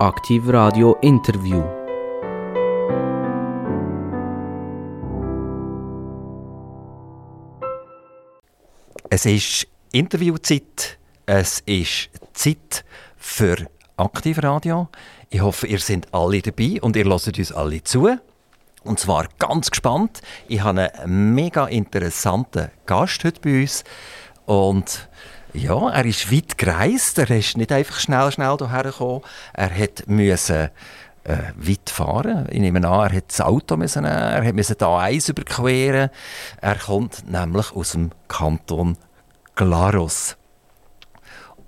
[0.00, 1.62] Aktiv Radio Interview.
[9.10, 10.98] Es ist Interviewzeit.
[11.26, 12.82] Es ist Zeit
[13.18, 13.56] für
[13.98, 14.88] Aktivradio.
[15.28, 18.08] Ich hoffe, ihr seid alle dabei und ihr lasst uns alle zu.
[18.84, 20.22] Und zwar ganz gespannt.
[20.48, 23.84] Ich habe einen mega interessanten Gast heute bei uns.
[24.46, 25.10] Und
[25.52, 27.18] ja, er ist weit gereist.
[27.18, 29.22] Er ist nicht einfach schnell, schnell hierher gekommen.
[29.52, 29.70] Er
[30.06, 30.70] müssen
[31.24, 32.46] äh, weit fahren.
[32.50, 34.16] Ich nehme an, er hat das Auto müssen nehmen.
[34.16, 36.10] Er musste da Eis überqueren.
[36.60, 38.96] Er kommt nämlich aus dem Kanton
[39.54, 40.36] Glarus.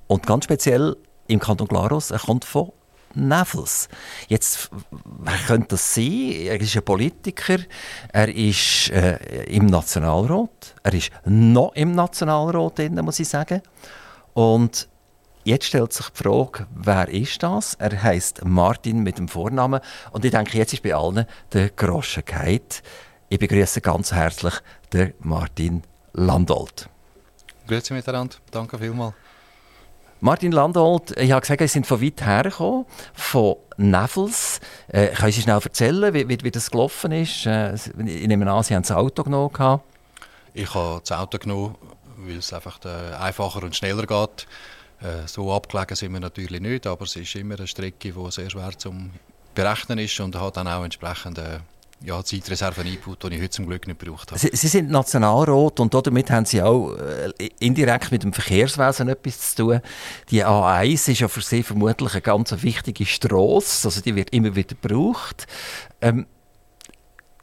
[0.07, 0.97] Und ganz speziell
[1.27, 2.73] im Kanton Glarus, er kommt von
[3.15, 3.89] Nevels.
[4.29, 6.33] Jetzt, wer könnte das sein?
[6.33, 7.59] Er ist ein Politiker,
[8.13, 13.63] er ist äh, im Nationalrat, er ist noch im Nationalrat drin, muss ich sagen.
[14.35, 14.89] Und
[15.45, 17.75] jetzt stellt sich die Frage, wer ist das?
[17.75, 19.81] Er heißt Martin mit dem Vornamen
[20.13, 22.83] und ich denke, jetzt ist bei allen der Groschen gehalten.
[23.29, 24.55] Ich begrüße ganz herzlich
[24.93, 26.89] den Martin Landolt.
[27.67, 29.15] Grüezi miteinander, danke vielmals.
[30.25, 34.61] Martin Landolt, ich habe gesagt, Sie sind von weit hergekommen, von Nevels.
[34.87, 37.45] Äh, können Sie schnell erzählen, wie, wie, wie das gelaufen ist?
[37.45, 39.81] Äh, ich nehme an, Sie haben das Auto genommen.
[40.55, 41.75] Ich habe das Auto genommen,
[42.19, 44.47] weil es einfach äh, einfacher und schneller geht.
[45.01, 48.49] Äh, so abgelegen sind wir natürlich nicht, aber es ist immer eine Strecke, die sehr
[48.49, 48.95] schwer zu
[49.57, 51.59] berechnen ist und hat dann auch entsprechend äh,
[52.05, 54.39] ja, Zeitreserven eingebaut, die ich heute zum Glück nicht gebraucht habe.
[54.39, 59.55] Sie, Sie sind Nationalrat und damit haben Sie auch äh, indirekt mit dem Verkehrswesen etwas
[59.55, 59.81] zu tun.
[60.31, 64.55] Die A1 ist ja für Sie vermutlich eine ganz wichtige Strasse, also die wird immer
[64.55, 65.47] wieder gebraucht.
[66.01, 66.27] Ähm,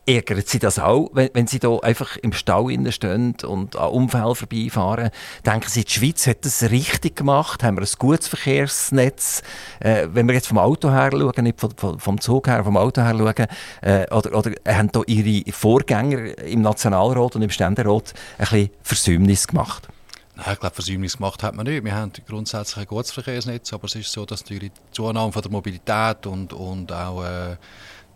[0.10, 4.34] Ärgert Sie das auch, wenn, wenn Sie da einfach im Stau stehen und an Unfällen
[4.34, 5.12] vorbeifahren?
[5.46, 7.64] Denken Sie, die Schweiz hat das richtig gemacht?
[7.64, 9.44] Haben wir ein gutes Verkehrsnetz?
[9.80, 13.04] Äh, wenn wir jetzt vom Auto her schauen, nicht vom, vom Zug her, vom Auto
[13.04, 13.48] her schauen,
[13.82, 19.48] äh, oder, oder haben da Ihre Vorgänger im Nationalrat und im Ständerat ein bisschen Versäumnis
[19.48, 19.90] gemacht?
[20.38, 21.84] Nein, ich glaube, Versäumnis gemacht hat man nicht.
[21.84, 25.52] Wir haben grundsätzlich ein gutes Verkehrsnetz, aber es ist so, dass die Zunahme von der
[25.52, 27.58] Mobilität und, und auch äh,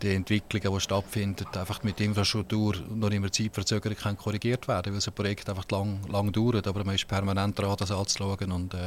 [0.04, 5.10] die Entwicklungen, die stattfinden, einfach mit Infrastruktur noch immer Zeitverzögerung kann korrigiert werden, weil so
[5.10, 8.78] ein Projekt einfach lang, lang dauert, aber man ist permanent dran, das anzuschauen und äh,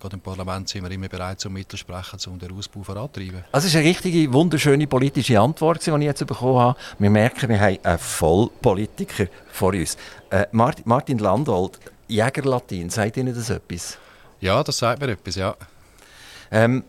[0.00, 3.44] gerade im Parlament sind wir immer bereit, zum Mittelsprechen, um den Ausbau voranzutreiben.
[3.52, 6.78] Also es ist eine richtige, wunderschöne politische Antwort, die ich jetzt bekommen habe.
[6.98, 9.96] Wir merken, wir haben einen Vollpolitiker vor uns.
[10.30, 11.78] Äh, Martin, Martin Landolt,
[12.08, 13.98] Jägerlatin, sagt Ihnen das etwas?
[14.40, 15.54] Ja, das sagt mir etwas, ja.
[16.50, 16.84] Ähm,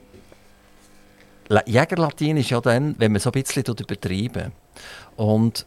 [1.65, 4.51] Jägerlatin ist ja dann, wenn man so ein bisschen übertreiben.
[5.15, 5.65] Und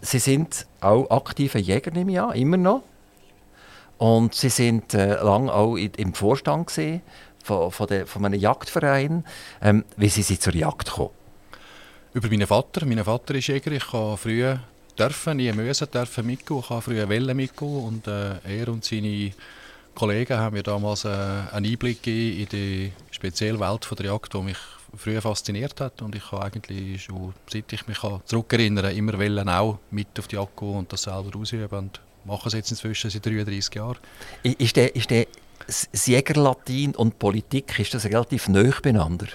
[0.00, 2.82] sie sind auch aktive Jäger, nehme ich an, immer noch.
[3.98, 7.02] Und sie sind äh, lange auch im Vorstand gesehen
[7.42, 9.24] von, von, de, von einem Jagdverein.
[9.60, 11.10] Ähm, wie sind sie zur Jagd gekommen?
[12.14, 12.86] Über meinen Vater.
[12.86, 13.72] Mein Vater ist Jäger.
[13.72, 14.60] Ich habe früher
[14.98, 16.60] dürfen, nie müssen dürfen mitgehen.
[16.60, 19.32] Ich habe früher Welle mitgehen und äh, er und seine
[19.94, 24.38] Kollegen haben mir damals äh, einen Einblick in die spezielle Welt von der Jagd, die
[24.38, 24.58] mich
[24.96, 29.78] früher fasziniert hat und ich habe eigentlich schon, seit ich mich zurückerinnere, immer wollen auch
[29.90, 33.74] mit auf die Akku und das selber ausüben und mache es jetzt inzwischen seit 33
[33.74, 33.98] Jahren.
[34.42, 35.26] Ist der, ist der
[35.92, 39.26] Jägerlatin und Politik, ist das relativ neu beieinander?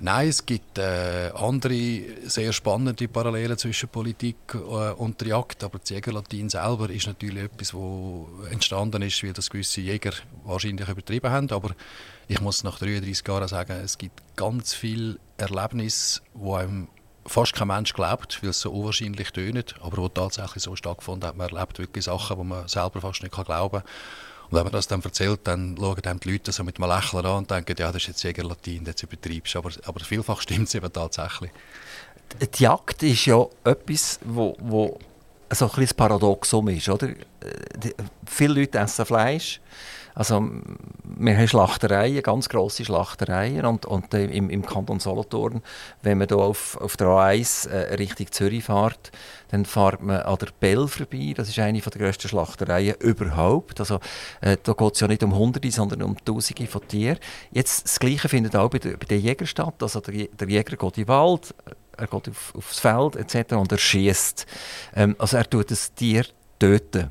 [0.00, 5.78] Nein, es gibt äh, andere sehr spannende Parallelen zwischen Politik äh, und der Jagd, aber
[5.78, 10.12] das Jägerlatin selber ist natürlich etwas, das entstanden ist, weil das gewisse Jäger
[10.44, 11.74] wahrscheinlich übertrieben haben, aber
[12.26, 16.88] ich muss nach 33 Jahren sagen, es gibt ganz viele Erlebnisse, wo einem
[17.26, 21.36] fast kein Mensch glaubt, weil es so unwahrscheinlich tönt, aber wo tatsächlich so stattgefunden hat.
[21.36, 23.88] Man erlebt wirklich Sachen, die man selber fast nicht glauben kann.
[24.52, 27.24] Und wenn man das dann erzählt, dann schauen einem die Leute so mit einem Lächeln
[27.24, 30.68] an und denken, ja, das ist jetzt Jäger Latin, das übertreibst aber, aber vielfach stimmt
[30.68, 31.50] es eben tatsächlich.
[32.58, 34.98] Die Jagd ist ja etwas, wo, wo
[35.50, 37.08] so ein Paradoxum ist, oder?
[37.08, 37.94] Die,
[38.26, 39.58] viele Leute essen Fleisch,
[40.14, 40.46] also,
[41.04, 43.64] wir haben Schlachtereien, ganz grosse Schlachtereien.
[43.64, 45.62] Und, und äh, im, im Kanton Solothurn,
[46.02, 49.10] wenn man hier auf, auf der A1 äh, Richtung Zürich fährt,
[49.48, 51.32] dann fährt man an der Bell vorbei.
[51.34, 53.80] Das ist eine der grössten Schlachtereien überhaupt.
[53.80, 54.00] Also,
[54.40, 57.18] äh, da geht es ja nicht um Hunderte, sondern um Tausende von Tieren.
[57.50, 59.82] Jetzt, das Gleiche findet auch bei der, bei der Jägerstadt.
[59.82, 61.54] Also, der, der Jäger geht in den Wald,
[61.96, 63.54] er geht auf, aufs Feld etc.
[63.54, 64.46] und er schießt.
[64.94, 66.26] Ähm, also, er tut das Tier
[66.58, 67.08] töten.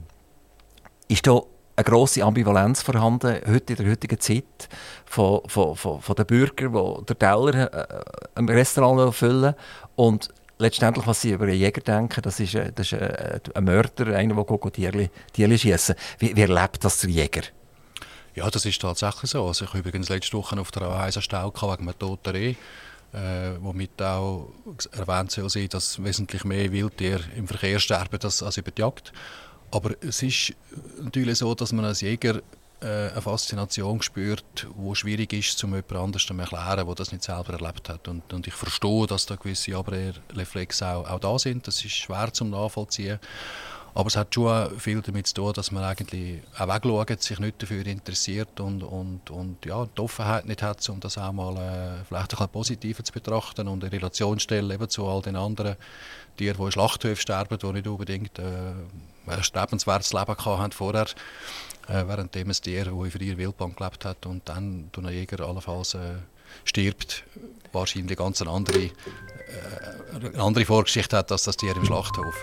[1.07, 1.41] Ist da
[1.75, 4.69] eine grosse Ambivalenz vorhanden, heute in der heutigen Zeit,
[5.05, 8.03] von, von, von, von den Bürgern, die den Teller äh,
[8.35, 9.55] im Restaurant füllen
[9.95, 13.63] und letztendlich, was sie über einen Jäger denken, das ist, äh, das ist äh, ein
[13.63, 17.43] Mörder, einer, der Tierli, Tierli schiessen wie, wie erlebt das der Jäger?
[18.33, 19.45] Ja, das ist tatsächlich so.
[19.45, 22.55] Also ich habe übrigens letzte Woche auf der A1 Stau wegen einem toten Reh.
[23.13, 24.53] äh, womit auch
[24.91, 29.11] erwähnt soll sein, dass wesentlich mehr Wildtiere im Verkehr sterben als über die Jagd.
[29.71, 30.53] Aber es ist
[31.01, 32.41] natürlich so, dass man als Jäger
[32.81, 37.23] äh, eine Faszination spürt, wo schwierig ist, zum jemand anderes zu erklären, der das nicht
[37.23, 38.07] selber erlebt hat.
[38.07, 41.67] Und, und ich verstehe, dass da gewisse Abreflexe auch, auch da sind.
[41.67, 43.19] Das ist schwer zum nachvollziehen.
[43.93, 47.61] Aber es hat schon viel damit zu tun, dass man eigentlich auch wegschaut, sich nicht
[47.61, 52.05] dafür interessiert und, und, und ja, die Offenheit nicht hat, um das auch mal äh,
[52.07, 55.35] vielleicht ein bisschen positiver zu betrachten und in Relation zu stellen eben zu all den
[55.35, 55.75] anderen
[56.37, 58.73] Tieren, die in Schlachthöfen sterben, die nicht unbedingt äh,
[59.27, 61.05] ein strebenswertes Leben haben vorher,
[61.87, 65.15] äh, während dem ein Tier, das in freier Wildbahn gelebt hat und dann durch einen
[65.15, 66.15] Jäger allenfalls äh,
[66.65, 67.23] stirbt,
[67.71, 68.91] wahrscheinlich ganz eine andere, äh,
[70.15, 72.35] eine andere Vorgeschichte hat als das Tier im Schlachthof.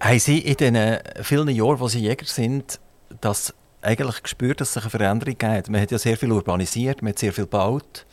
[0.00, 2.80] Haben Sie in den vielen Jahren, wo Sie Jäger sind,
[3.20, 5.68] das eigentlich gespürt, dass es eine Veränderung gibt?
[5.68, 8.06] Man hat ja sehr viel urbanisiert, man hat sehr viel gebaut.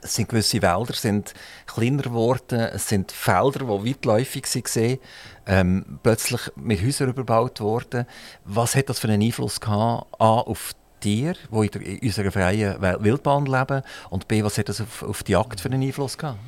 [0.00, 1.34] Es sind gewisse Wälder sind
[1.66, 4.98] kleiner geworden, es sind Felder, die weitläufig waren,
[5.48, 8.06] ähm, plötzlich mit Häusern überbaut worden.
[8.44, 13.46] Was hat das für einen Einfluss gehabt, A, auf Tiere, die in unserer freien Wildbahn
[13.46, 16.38] leben, und B, was hat das auf, auf die Jagd für einen Einfluss gehabt?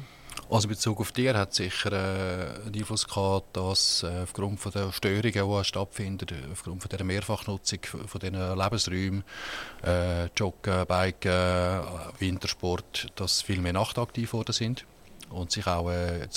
[0.50, 4.72] Also in Bezug auf Tiere hat sicher äh, einen Einfluss gehabt, dass äh, aufgrund von
[4.72, 9.22] der Störungen, die stattfinden, aufgrund von der Mehrfachnutzung von diesen Lebensräumen,
[9.84, 11.80] äh, Joggen, Biken,
[12.18, 14.84] Wintersport, dass viel mehr nachtaktiv geworden sind
[15.30, 16.28] und sich auch äh,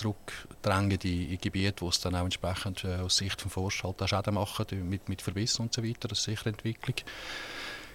[0.63, 4.01] zurückdrängen in, in Gebiete, wo es dann auch entsprechend äh, aus Sicht des Forst halt
[4.01, 6.07] auch Schäden machen, mit, mit Verbiss und so weiter.
[6.07, 6.95] Das ist sicher Entwicklung.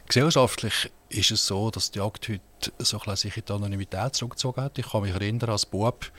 [0.06, 4.62] Gesellschaftlich ist es so, dass die Jagd heute so ein sich in die Anonymität zurückgezogen
[4.62, 4.78] hat.
[4.78, 6.10] Ich kann mich erinnern, als Bub,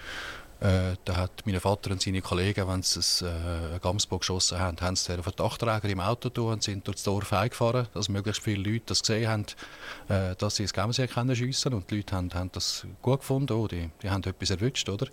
[0.60, 4.80] äh, da hat mein Vater und seine Kollegen, wenn sie ein, äh, Gamsbock geschossen haben,
[4.82, 8.44] haben sie den Dachträger im Auto tun und sind durch das Dorf gefahren, dass möglichst
[8.44, 9.46] viele Leute das gesehen haben,
[10.10, 13.68] äh, dass sie das Gamsee schiessen und die Leute haben, haben das gut gefunden, oh,
[13.68, 15.08] die, die haben etwas erwischt, oder?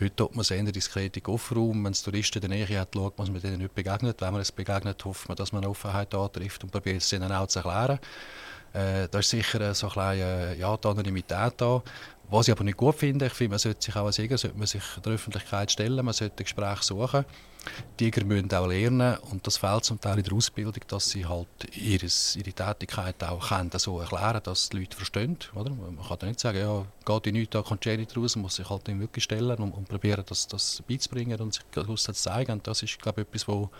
[0.00, 1.84] Heute tut man es eher diskret Kofferraum.
[1.84, 4.20] Wenn es Touristen in der Nähe hat, schaut man, man denen nicht begegnet.
[4.20, 7.48] Wenn man es begegnet, hofft man, dass man Offenheit antrifft und probiert es ihnen auch
[7.48, 7.98] zu erklären.
[8.72, 11.82] Äh, da ist sicher so ein bisschen, ja, die Anonymität da.
[12.30, 14.58] Was ich aber nicht gut finde, ich finde, man sollte sich auch als Jäger sollte
[14.58, 17.24] man sich der Öffentlichkeit stellen, man sollte Gespräche suchen.
[17.98, 21.24] Die Jäger müssen auch lernen und das fehlt zum Teil in der Ausbildung, dass sie
[21.24, 25.38] halt ihres, ihre Tätigkeit auch können, so erklären dass die Leute verstehen.
[25.54, 25.70] Oder?
[25.70, 28.68] Man kann nicht sagen, ja, geht in nichts, da kommt Jenny raus, man muss sich
[28.68, 32.52] halt wirklich stellen und, und probieren, das, das beizubringen und sich zu zeigen.
[32.52, 33.70] Und das ist, glaube ich, etwas, wo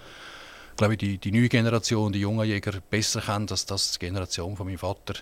[0.79, 4.57] glaube ich, die, die neue Generation, die jungen Jäger besser kennt, als das die Generation
[4.57, 5.15] von meinem Vater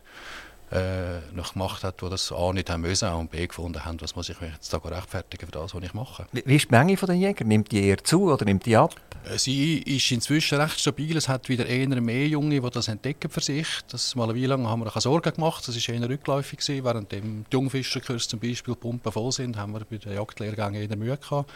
[0.73, 4.17] äh, noch gemacht hat, die das A nicht haben müssen und B gefunden haben, was
[4.17, 6.27] muss ich mich jetzt da rechtfertigen für das, was ich mache.
[6.33, 7.45] Wie ist die Menge der Jäger?
[7.45, 8.95] Nimmt die eher zu oder nimmt die ab?
[9.25, 11.17] Äh, sie ist inzwischen recht stabil.
[11.17, 13.67] Es hat wieder eher mehr Junge, die das entdecken für sich.
[13.91, 15.67] Das mal eine Weile lang haben wir keine Sorgen gemacht.
[15.67, 16.59] Das war eher rückläufig.
[16.59, 16.85] Gewesen.
[16.85, 17.23] Während die
[17.53, 21.51] Jungfischerkurs zum Beispiel Pumpen voll sind, haben wir bei den Jagdlehrgängen eher Mühe gehabt.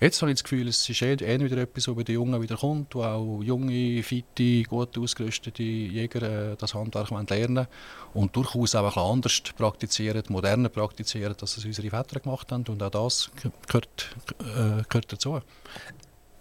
[0.00, 2.56] Jetzt habe ich das Gefühl, es ist eher wieder etwas, was bei den Jungen wieder
[2.56, 7.66] kommt, wo auch junge, fitte, gut ausgerüstete Jäger äh, das Handwerk lernen
[8.14, 12.64] und durchaus auch ein anders praktizieren, moderner praktizieren, als es unsere Väter gemacht haben.
[12.68, 13.28] Und auch das
[13.66, 15.40] gehört, äh, gehört dazu.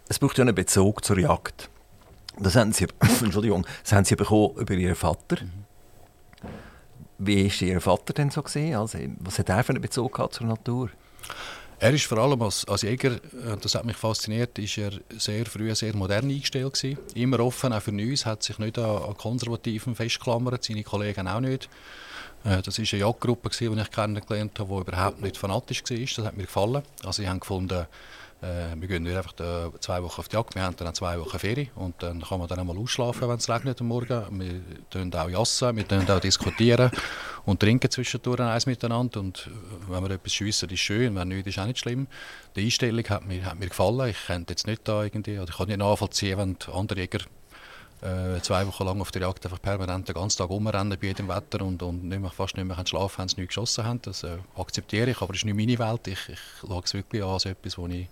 [0.08, 1.70] Es braucht ja einen Bezug zur Jagd.
[2.40, 2.86] Das haben Sie,
[3.24, 5.44] Entschuldigung, das haben Sie bekommen über Ihren Vater.
[5.44, 5.66] Mhm.
[7.18, 8.44] Wie war Ihr Vater denn so?
[8.44, 8.76] Gewesen?
[8.76, 10.92] Also, was hat er für einen Bezug zur Natur?
[11.80, 13.20] Er ist vor allem als, als Jäger,
[13.62, 16.98] das hat mich fasziniert, ist er sehr früh sehr modern eingestellt gewesen.
[17.14, 21.40] Immer offen, auch für Neues, hat sich nicht an, an Konservativen festgeklammert, seine Kollegen auch
[21.40, 21.70] nicht.
[22.44, 25.98] Äh, das war eine Jagdgruppe, die ich kennengelernt habe, die überhaupt nicht fanatisch war.
[25.98, 26.82] Das hat mir gefallen.
[27.04, 27.86] Also ich habe gefunden,
[28.42, 29.34] äh, wir gehen nicht einfach
[29.80, 32.40] zwei Wochen auf die Jagd, wir haben dann auch zwei Wochen Ferien und dann kann
[32.40, 34.40] man dann einmal ausschlafen, wenn es regnet am Morgen.
[34.40, 36.92] Wir tun auch jassen, wir tun auch diskutieren
[37.46, 41.48] und trinken zwischendurch eins miteinander und äh, wenn wir etwas schiessen, ist schön, wenn nicht,
[41.48, 42.08] ist auch nicht schlimm.
[42.56, 44.10] Die Einstellung hat mir, hat mir gefallen.
[44.10, 47.20] Ich könnte jetzt nicht da irgendwie, oder ich kann nicht nachvollziehen, wenn andere Jäger
[48.02, 51.28] äh, zwei Wochen lang auf der Jagd einfach permanent den ganzen Tag rumrennen bei jedem
[51.30, 54.02] Wetter und, und nicht mehr, fast nicht mehr schlafen, wenn sie nicht geschossen haben.
[54.04, 56.08] Das äh, akzeptiere ich, aber es ist nicht meine Welt.
[56.08, 58.08] Ich, ich schaue es wirklich an als etwas, wo ich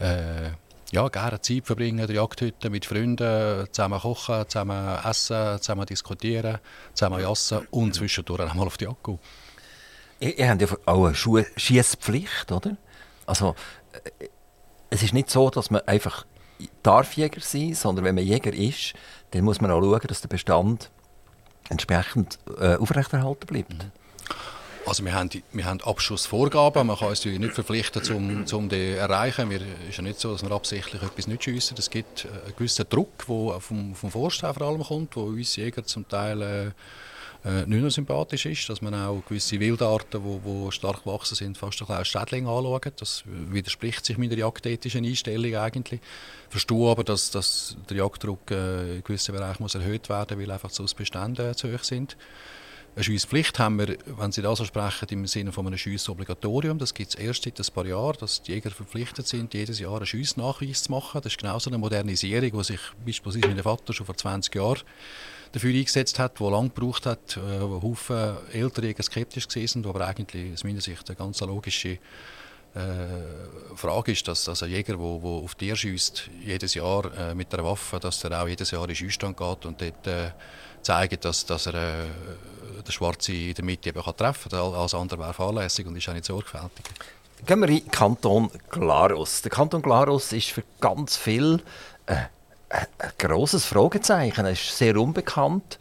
[0.00, 0.50] äh,
[0.92, 6.58] ja, gerne Zeit verbringen, der Jagdhütte mit Freunden, zusammen kochen, zusammen essen, zusammen diskutieren,
[6.94, 9.18] zusammen jassen und zwischendurch einmal auf die Jagd gehen.
[10.20, 12.76] Ihr, ihr habt ja auch eine Schiesspflicht, oder?
[13.24, 13.54] Also,
[13.92, 14.28] äh,
[14.90, 16.26] es ist nicht so, dass man einfach
[16.82, 18.94] darf Jäger sein, sondern wenn man Jäger ist,
[19.30, 20.90] dann muss man auch schauen, dass der Bestand
[21.68, 23.72] entsprechend äh, aufrechterhalten bleibt.
[23.72, 23.92] Mhm.
[24.86, 28.98] Also wir haben, wir haben Abschussvorgaben, man kann uns nicht verpflichten, um, um die zu
[28.98, 29.50] erreichen.
[29.52, 31.76] Es ist ja nicht so, dass wir absichtlich etwas nicht schiessen.
[31.78, 35.84] Es gibt einen gewissen Druck, der vom, vom Forst vor allem kommt, wo uns Jäger
[35.84, 36.70] zum Teil äh,
[37.44, 41.34] äh, nicht mehr sympathisch ist, dass man auch gewisse Wildarten, die wo, wo stark gewachsen
[41.34, 42.92] sind, fast ein bisschen Schädling anschaut.
[42.96, 46.00] Das widerspricht sich meiner jagdethischen Einstellung eigentlich.
[46.00, 50.46] Ich verstehe aber, dass, dass der Jagddruck äh, in gewissen Bereichen muss erhöht werden muss,
[50.46, 52.16] weil einfach so Bestände zu hoch sind.
[52.96, 56.78] Eine Schiesspflicht haben wir, wenn Sie das ansprechen, im Sinne von einem Schiessobligatorium.
[56.78, 59.96] Das gibt es erst seit ein paar Jahren, dass die Jäger verpflichtet sind, jedes Jahr
[59.96, 61.20] einen Schiessnachweis zu machen.
[61.22, 64.80] Das ist genau so eine Modernisierung, die sich beispielsweise mein Vater schon vor 20 Jahren
[65.52, 70.06] dafür eingesetzt hat, wo lange gebraucht hat, äh, wo Haufen ältere Jäger skeptisch sind, aber
[70.06, 71.98] eigentlich aus meiner Sicht eine ganz logische
[72.74, 77.52] äh, Frage ist, dass, dass ein Jäger, der auf Tier schießt, jedes Jahr äh, mit
[77.52, 80.30] einer Waffe, dass er auch jedes Jahr in den Schießstand geht und dort äh,
[80.82, 82.06] zeigt, dass, dass er äh,
[82.86, 84.74] den Schwarzen in der Mitte eben kann treffen kann.
[84.74, 86.86] Alles andere wäre fahrlässig und ist auch nicht sorgfältig.
[87.44, 89.42] Gehen wir in den Kanton Glarus.
[89.42, 91.62] Der Kanton Glarus ist für ganz viel
[92.06, 92.16] äh,
[92.70, 92.86] ein
[93.18, 94.44] grosses Fragezeichen.
[94.44, 95.78] Er ist sehr unbekannt.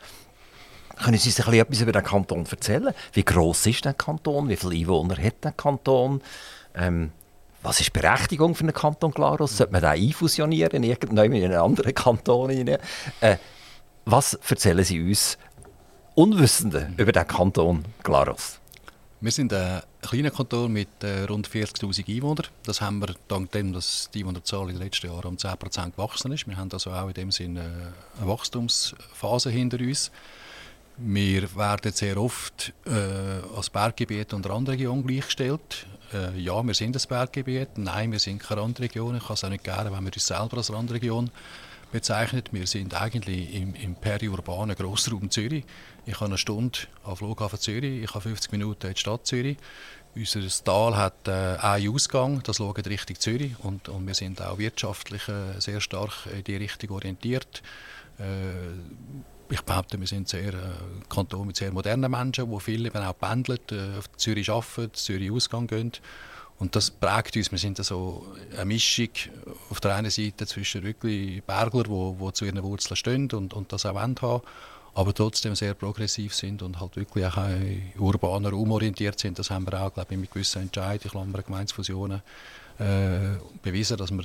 [1.04, 2.94] Können Sie sich etwas über den Kanton erzählen?
[3.14, 4.50] Wie groß ist der Kanton?
[4.50, 6.22] Wie viele Einwohner hat der Kanton?
[6.76, 7.12] Ähm,
[7.62, 9.58] was ist die Berechtigung für einen Kanton Glarus?
[9.58, 10.98] Sollte man den einfusionieren, in
[11.52, 12.80] einen anderen Kanton hinein?
[13.22, 13.38] Äh,
[14.06, 15.38] was erzählen Sie uns
[16.16, 18.60] Unwissenden über den Kanton Glarus?
[19.22, 22.48] Wir sind ein kleiner Kanton mit äh, rund 40'000 Einwohnern.
[22.64, 26.32] Das haben wir dank dem, dass die Einwohnerzahl in den letzten Jahren um 10% gewachsen
[26.32, 26.48] ist.
[26.48, 30.12] Wir haben also auch in dem Sinne äh, eine Wachstumsphase hinter uns.
[30.98, 35.86] Wir werden sehr oft äh, als Berggebiet und Randregion gleichgestellt.
[36.14, 37.78] Äh, ja, wir sind ein Berggebiet.
[37.78, 39.16] Nein, wir sind keine Randregion.
[39.16, 41.32] Ich kann es auch nicht gerne, wenn wir uns selber als Randregion
[41.92, 42.50] bezeichnet.
[42.52, 45.64] Wir sind eigentlich im, im periurbanen Grossraum Zürich.
[46.10, 49.58] Ich habe eine Stunde am Flughafen Zürich, ich habe 50 Minuten in die Stadt Zürich.
[50.16, 54.58] Unser Tal hat äh, einen Ausgang, das schaut Richtung Zürich und, und wir sind auch
[54.58, 57.62] wirtschaftlich äh, sehr stark in die Richtung orientiert.
[58.18, 60.72] Äh, ich behaupte, wir sind sehr äh,
[61.10, 65.32] Kanton mit sehr modernen Menschen, wo viele eben auch pendeln, äh, auf Zürich arbeiten, Zürich
[65.32, 65.92] Ausgang gehen.
[66.58, 67.52] Und das prägt uns.
[67.52, 68.26] Wir sind so
[68.56, 69.10] eine Mischung
[69.70, 73.72] auf der einen Seite zwischen wirklich Bergler, die wo zu ihren Wurzeln stehen und, und
[73.72, 74.42] das auch haben,
[74.94, 77.38] aber trotzdem sehr progressiv sind und halt wirklich auch
[77.98, 79.40] urbaner umorientiert sind.
[79.40, 82.22] Das haben wir auch, glaube ich, mit gewissen Entscheidungen, Klammer Gemeinsfusionen,
[82.80, 84.24] äh, bewiesen, dass wir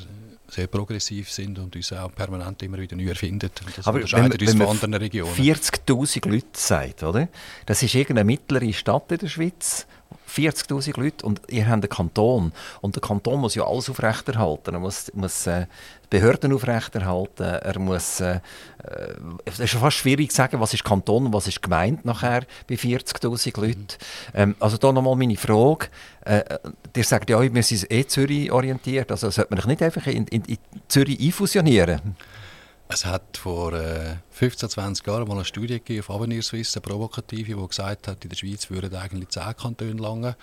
[0.48, 3.50] sehr progressiv sind und uns auch permanent immer wieder neu erfinden.
[3.76, 5.34] das Aber unterscheidet wenn, uns von anderen Regionen.
[5.34, 7.28] 40'000 Leute sagt, oder?
[7.66, 9.86] Das ist irgendeine mittlere Stadt in der Schweiz,
[10.34, 12.52] 40'000 Leute und ihr habt einen Kanton.
[12.80, 14.74] Und der Kanton muss ja alles aufrechterhalten.
[14.74, 15.66] Er muss, muss äh,
[16.10, 17.42] Behörden aufrechterhalten.
[17.42, 18.36] Er muss, äh,
[18.84, 19.14] äh,
[19.44, 22.74] es ist fast schwierig zu sagen, was ist Kanton und was ist gemeint nachher bei
[22.74, 23.86] 40'000 Leuten.
[24.34, 25.88] Ähm, also da nochmal meine Frage.
[26.24, 26.42] Äh,
[26.94, 29.10] ihr sagt ja, wir sind eh Zürich orientiert.
[29.10, 32.16] Also sollte man nicht einfach in, in, in Zürich einfusionieren?
[32.86, 37.56] Es hat vor äh, 15, 20 Jahren mal eine Studie auf Avenir Suisse, eine provokative,
[37.56, 40.36] die gesagt hat, in der Schweiz würden eigentlich 10 Kantone lange.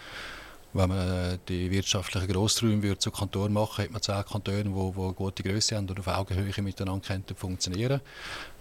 [0.74, 5.14] Wenn man äh, die wirtschaftlichen Grossräume zu Kantonen machen hätte man 10 Kantone, die eine
[5.14, 8.02] gute Größe haben und auf Augenhöhe miteinander könnten funktionieren.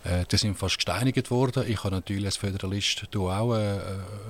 [0.05, 1.65] Äh, die sind fast gesteinigt worden.
[1.67, 3.79] Ich habe natürlich als Föderalist auch äh,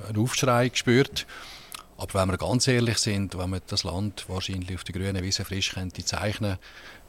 [0.09, 1.27] einen Aufschrei gespürt.
[1.97, 5.45] Aber wenn wir ganz ehrlich sind, wenn man das Land wahrscheinlich auf der grünen Wiese
[5.45, 6.57] frisch könnte zeichnen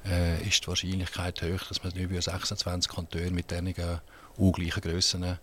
[0.05, 3.73] äh, ist die Wahrscheinlichkeit hoch, dass wir nicht über 26 Kantone mit diesen
[4.37, 5.37] ungleichen Grössen äh,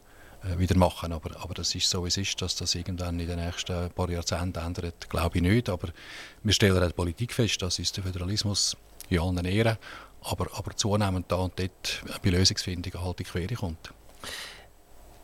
[0.58, 1.12] wieder machen.
[1.12, 4.10] Aber, aber das ist so, wie es ist, dass das irgendwann in den nächsten paar
[4.10, 5.68] Jahrzehnten ändert, glaube ich nicht.
[5.68, 5.88] Aber
[6.42, 8.76] wir stellen in der Politik fest, dass uns der Föderalismus
[9.08, 9.78] in allen Ehren,
[10.22, 13.92] aber, aber zunehmend da und dort bei Lösungsfindung halt in die Quere kommt.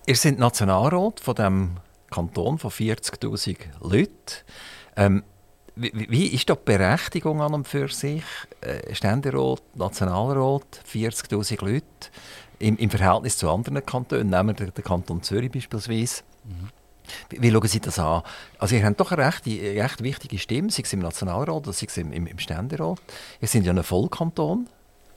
[0.07, 1.77] Ihr seid Nationalrat von dem
[2.11, 4.13] Kanton von 40'000 Leuten.
[4.97, 5.25] Ähm,
[5.77, 8.23] wie, ist da die Berechtigung an und für sich?
[8.61, 11.85] Äh, Ständerat, Nationalrat, 40'000 Leute
[12.59, 16.23] im, im, Verhältnis zu anderen Kantonen, nehmen wir den Kanton Zürich beispielsweise.
[16.45, 16.71] Mhm.
[17.29, 18.23] Wie, schauen Sie das an?
[18.59, 21.73] Also ihr habt doch eine recht, eine recht wichtige Stimme, sei es im Nationalrat oder
[21.73, 23.01] sei es im, im, im Ständerat.
[23.41, 24.69] Ihr seid ja ein Vollkanton,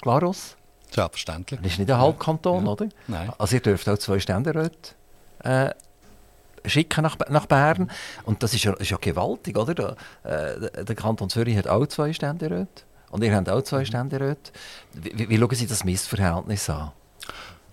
[0.02, 0.58] Glarus.
[0.92, 1.60] Selbstverständlich.
[1.62, 2.72] Das ist nicht ein Halbkanton, ja.
[2.72, 2.90] oder?
[3.08, 3.32] Nein.
[3.38, 4.96] Also ihr dürft auch zwei Ständeräte
[5.44, 5.70] äh,
[6.68, 7.92] schicken nach, nach Bern.
[8.24, 9.74] Und das ist ja, ist ja gewaltig, oder?
[9.74, 12.84] Der, äh, der Kanton Zürich hat auch zwei Ständeräte.
[13.10, 13.86] Und ihr habt auch zwei mhm.
[13.86, 14.52] Ständeräte.
[14.94, 16.92] Wie, wie schauen Sie das Missverhältnis an?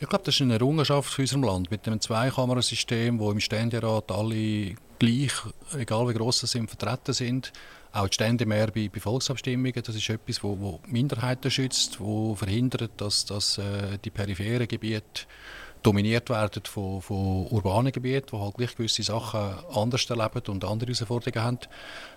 [0.00, 4.10] Ich glaube, das ist eine Errungenschaft für unserem Land mit dem Zweikammersystem, wo im Ständerat
[4.10, 5.32] alle gleich,
[5.78, 7.52] egal wie gross sie sind, vertreten sind.
[7.92, 9.82] Auch die Stände mehr bei, bei Volksabstimmungen.
[9.84, 15.26] Das ist etwas, wo, wo Minderheiten schützt, wo verhindert, dass, dass äh, die peripheren Gebiete
[15.84, 20.92] dominiert werden von, von urbanen Gebieten, die halt gleich gewisse Sachen anders erleben und andere
[20.92, 21.58] Herausforderungen haben.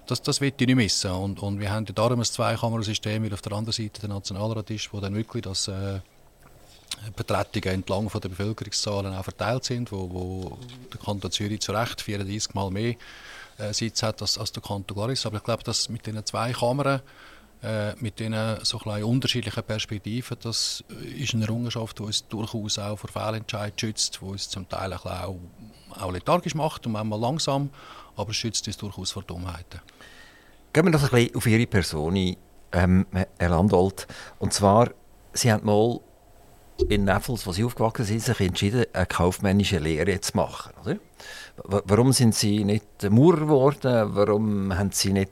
[0.07, 1.11] Das, das will ich nicht missen.
[1.11, 4.69] Und, und wir haben ja darum ein Zweikammersystem, weil auf der anderen Seite der Nationalrat
[4.71, 5.99] ist, wo dann wirklich das, äh,
[7.15, 10.57] Betretungen entlang der Bevölkerungszahlen auch verteilt sind, wo, wo
[10.91, 12.95] der Kanton Zürich zu Recht 34 Mal mehr
[13.57, 15.25] äh, Sitz hat als, als der Kanton Glaris.
[15.25, 17.01] Aber ich glaube, dass mit diesen zwei Kammern,
[17.63, 20.83] äh, mit diesen so unterschiedlichen Perspektiven, das
[21.17, 25.05] ist eine Errungenschaft, die uns durchaus auch vor Fehlentscheid schützt, die uns zum Teil auch,
[25.05, 27.69] auch lethargisch macht und manchmal langsam,
[28.15, 29.81] aber schützt uns durchaus vor Dummheiten.
[30.73, 32.35] Gehen wir noch ein bisschen auf Ihre Person
[32.71, 34.07] ähm, Herr Landolt.
[34.39, 34.91] Und zwar,
[35.33, 35.99] Sie haben mal
[36.89, 40.73] in Neffels, wo Sie aufgewachsen sind, sich entschieden, eine kaufmännische Lehre zu machen.
[40.83, 40.97] Oder?
[41.63, 44.15] Warum sind Sie nicht Maurer geworden?
[44.15, 45.31] Warum haben Sie nicht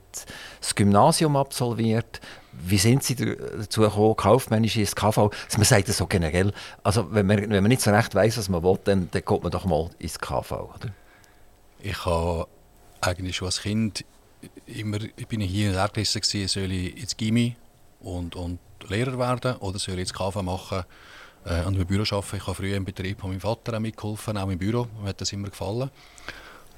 [0.60, 2.20] das Gymnasium absolviert?
[2.52, 5.18] Wie sind Sie dazu gekommen, kaufmännisch ins KV?
[5.18, 6.52] Also man sagt das so generell.
[6.84, 9.44] Also wenn man, wenn man nicht so recht weiß, was man will, dann, dann kommt
[9.44, 10.94] man doch mal ins KV, oder?
[11.80, 12.48] Ich habe
[13.02, 14.04] eigentlich schon als Kind
[14.66, 17.56] immer, ich bin hier in der Erdliste soll ich ins Gimmi
[18.00, 20.86] und, und Lehrer werden oder soll ich ins KV machen
[21.46, 22.36] äh, und im Büro arbeiten.
[22.36, 24.88] Ich habe früher im Betrieb von meinem Vater auch mitgeholfen, auch im Büro.
[25.02, 25.90] Mir hat das immer gefallen.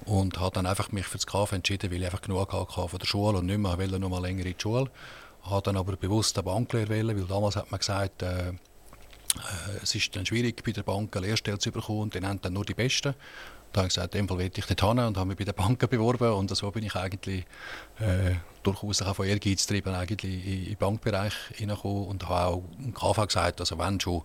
[0.06, 3.00] Und habe dann einfach mich für das KV entschieden, weil ich einfach genug hatte von
[3.00, 4.90] der Schule und nicht mehr wollte noch mal länger in die Schule.
[5.44, 8.54] Habe dann aber bewusst eine Banklehre wählen, weil damals hat man gesagt, äh, äh,
[9.82, 12.66] es ist dann schwierig, bei der Bank eine Lehrstelle zu bekommen, die nennen dann nur
[12.66, 13.16] die Besten.
[13.78, 15.44] Da habe ich gesagt, in dem Fall will ich dort hin und habe mich bei
[15.44, 17.46] der Bank beworben und so bin ich eigentlich
[18.00, 22.92] äh, durchaus auch von Ehrgeiz getrieben eigentlich in, den Bankbereich hineingekommen und habe auch im
[22.96, 24.24] KV gesagt, also wenn schon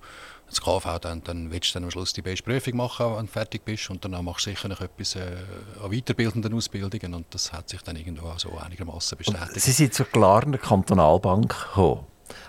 [0.49, 3.31] das KV, dann, dann willst du dann am Schluss die beste Prüfung machen, wenn du
[3.31, 5.37] fertig bist und dann machst du sicher noch etwas äh,
[5.85, 9.61] an weiterbildenden Ausbildungen und das hat sich dann irgendwo auch so einigermaßen bestätigt.
[9.61, 12.07] Sie sind zur Klarner Kantonalbank gekommen.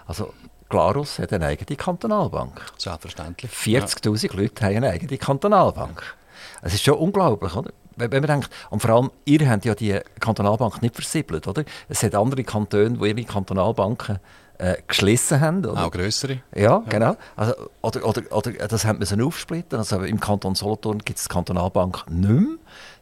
[0.08, 0.34] Also
[0.70, 2.62] Glarus hat eine eigene Kantonalbank.
[2.78, 3.52] Selbstverständlich.
[3.52, 4.40] 40'000 ja.
[4.40, 6.16] Leute haben eine eigene Kantonalbank.
[6.62, 7.72] Es ist schon unglaublich, oder?
[7.96, 11.64] Wenn man denkt, und vor allem, ihr habt ja die Kantonalbank nicht versiebelt, oder?
[11.90, 14.20] Es hat andere Kantone, die ihre Kantonalbanken
[14.58, 15.66] äh, geschlossen haben.
[15.66, 15.86] Oder?
[15.86, 16.40] Auch größere.
[16.56, 17.16] Ja, genau.
[17.36, 19.78] Also, oder, oder, oder das haben wir aufsplitten.
[19.78, 22.58] Also im Kanton Solothurn gibt es die Kantonalbank nicht mehr.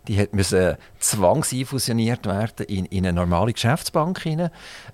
[0.07, 4.25] Die hat müssen zwangseinfusioniert werden in, in eine normale Geschäftsbank.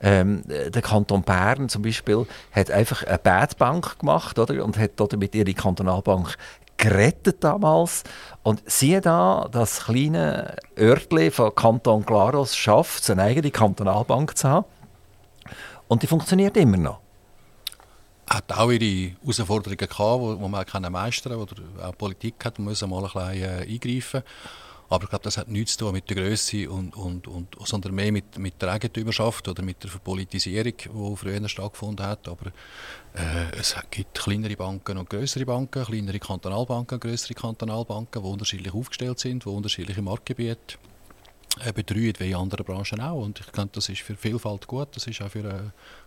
[0.01, 4.65] Ähm, der Kanton Bern zum Beispiel hat einfach eine Bad Bank gemacht oder?
[4.65, 6.35] und hat damit ihre Kantonalbank
[6.77, 8.03] gerettet damals.
[8.43, 14.47] Und siehe da, das kleine Örtchen von Kanton Claros schafft es, eine eigene Kantonalbank zu
[14.47, 14.65] haben.
[15.87, 16.99] Und die funktioniert immer noch.
[18.29, 22.97] Hat auch ihre Herausforderungen gehabt, wo man meistern meistern oder auch Politik hat, muss mal
[22.97, 24.23] ein bisschen äh, eingreifen.
[24.89, 27.93] Aber ich glaube, das hat nichts zu tun mit der Größe, und, und, und, sondern
[27.93, 32.27] mehr mit, mit der Eigentümerschaft oder mit der Verpolitisierung, die früher stattgefunden hat.
[32.27, 32.47] Aber
[33.13, 38.73] äh, es gibt kleinere Banken und größere Banken, kleinere Kantonalbanken und größere Kantonalbanken, die unterschiedlich
[38.73, 40.77] aufgestellt sind, die unterschiedliche Marktgebiete
[41.65, 43.21] äh, betreuen, wie in anderen Branchen auch.
[43.23, 44.95] Und ich denke, das ist für Vielfalt gut.
[44.95, 45.59] Das ist auch für äh,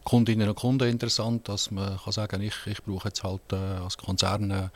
[0.04, 3.98] Kundinnen und Kunden interessant, dass man kann sagen ich, ich brauche jetzt halt äh, als
[3.98, 4.68] Konzern äh,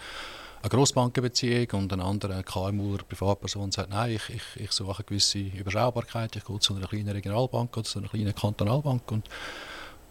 [0.64, 5.05] eine Grossbankenbeziehung und ein anderer KMU oder Privatperson sagt, nein, ich, ich, ich suche eine
[5.05, 9.29] gewisse Überschaubarkeit, ich gehe zu einer kleinen Regionalbank oder zu einer kleinen Kantonalbank und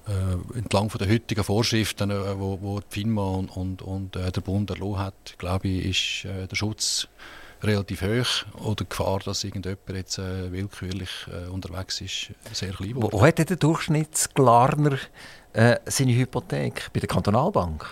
[0.07, 4.31] äh, entlang von der heutigen Vorschriften, äh, wo, wo die FINMA und, und, und äh,
[4.31, 7.07] der Bund erlassen hat, glaube ich, ist äh, der Schutz
[7.63, 12.89] relativ hoch oder die Gefahr, dass irgendjemand jetzt äh, willkürlich äh, unterwegs ist, sehr klein
[12.89, 13.13] geworden.
[13.13, 14.99] Wo, hat der Durchschnittsglarner
[15.53, 16.91] äh, seine Hypothek?
[16.93, 17.89] Bei der Kantonalbank?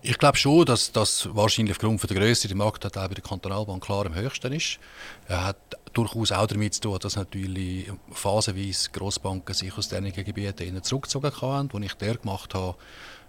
[0.00, 4.06] Ich glaube schon, dass das wahrscheinlich aufgrund der Größe der Marktanteil bei der Kantonalbank klar
[4.06, 4.78] am höchsten ist.
[5.26, 5.56] Er hat
[5.92, 11.70] durchaus auch damit zu tun, dass natürlich phasenweise Grossbanken sich aus diesen Gebieten zurückgezogen haben.
[11.72, 12.76] Als ich der gemacht habe,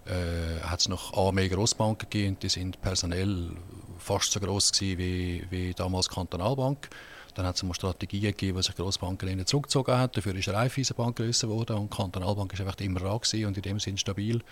[0.06, 3.52] äh, hat es noch A, mehr Grossbanken gegeben, die sind personell
[3.98, 6.90] fast so groß wie, wie damals Kantonalbank.
[7.34, 10.12] Dann hat es eine Strategie gegeben, wo sich Grossbanken zurückgezogen haben.
[10.14, 13.98] Dafür ist Raiffeisenbank größer geworden und Kantonalbank ist einfach immer da und in dem Sinne
[13.98, 14.44] stabil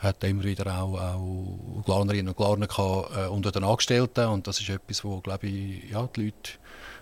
[0.00, 4.58] hat immer wieder auch, auch Glarnerinnen und Glarner gehabt, äh, unter den Angestellten und das
[4.60, 6.52] ist etwas, wo glaube ich ja, die Leute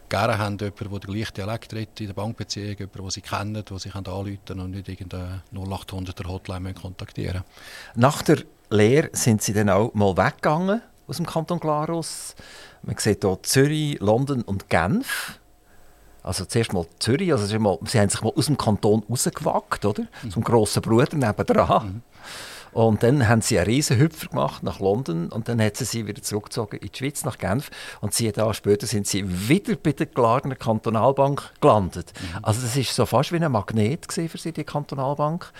[0.08, 3.64] gerne haben, jemanden, der den gleichen Dialekt redet in der Bankbeziehung, jemanden, den sie kennen,
[3.64, 7.44] den sie anrufen können und nicht irgendeine 0800er Hotline kontaktieren
[7.94, 12.34] Nach der Lehre sind Sie dann auch mal weggegangen aus dem Kanton Glarus.
[12.82, 15.38] Man sieht hier Zürich, London und Genf.
[16.22, 20.04] Also zuerst mal Zürich, also sie haben sich mal aus dem Kanton rausgewagt, oder?
[20.22, 20.30] Mhm.
[20.30, 21.87] Zum grossen Bruder nebenan.
[21.87, 22.02] Mhm.
[22.72, 26.07] Und dann haben sie einen riesen Hüpfer gemacht nach London und dann hat sie sie
[26.07, 27.70] wieder zurückgezogen in die Schweiz, nach Genf.
[28.00, 32.12] Und sie da später sind sie wieder bei der Glarner Kantonalbank gelandet.
[32.20, 32.38] Mhm.
[32.42, 35.52] Also das ist so fast wie ein Magnet für sie, die Kantonalbank.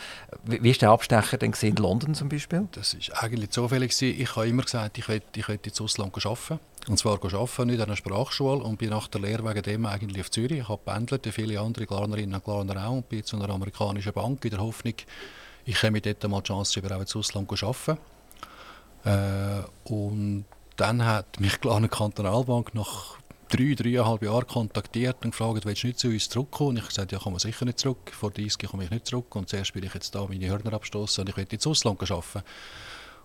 [0.45, 2.69] Wie, wie ist der Abstecher denn in London zum Beispiel?
[2.73, 4.01] Das ist eigentlich zufällig.
[4.03, 6.61] Ich habe immer gesagt, ich will, ich will ins Ausland arbeiten.
[6.89, 10.21] Und zwar arbeiten, nicht an einer Sprachschule und bin nach der Lehre wegen dem eigentlich
[10.21, 10.61] auf Zürich.
[10.61, 14.13] Ich habe pendelt, wie viele andere Glarnerinnen und Glarner auch, und bin zu einer amerikanischen
[14.13, 14.95] Bank in der Hoffnung,
[15.69, 17.99] ich habe dort mal die Chance, über auch ins Ausland zu arbeiten.
[19.05, 23.19] Äh, und dann hat mich die Kantonalbank nach
[23.51, 26.71] drei, dreieinhalb Jahren kontaktiert und gefragt, willst du nicht zu uns zurückkommen?
[26.71, 28.11] Und ich habe gesagt, ja, komme sicher nicht zurück.
[28.19, 29.37] Vor 30 komme ich nicht zurück.
[29.37, 32.43] Und zuerst will ich jetzt da meine Hörner abstoßen und ich will ins Ausland arbeiten.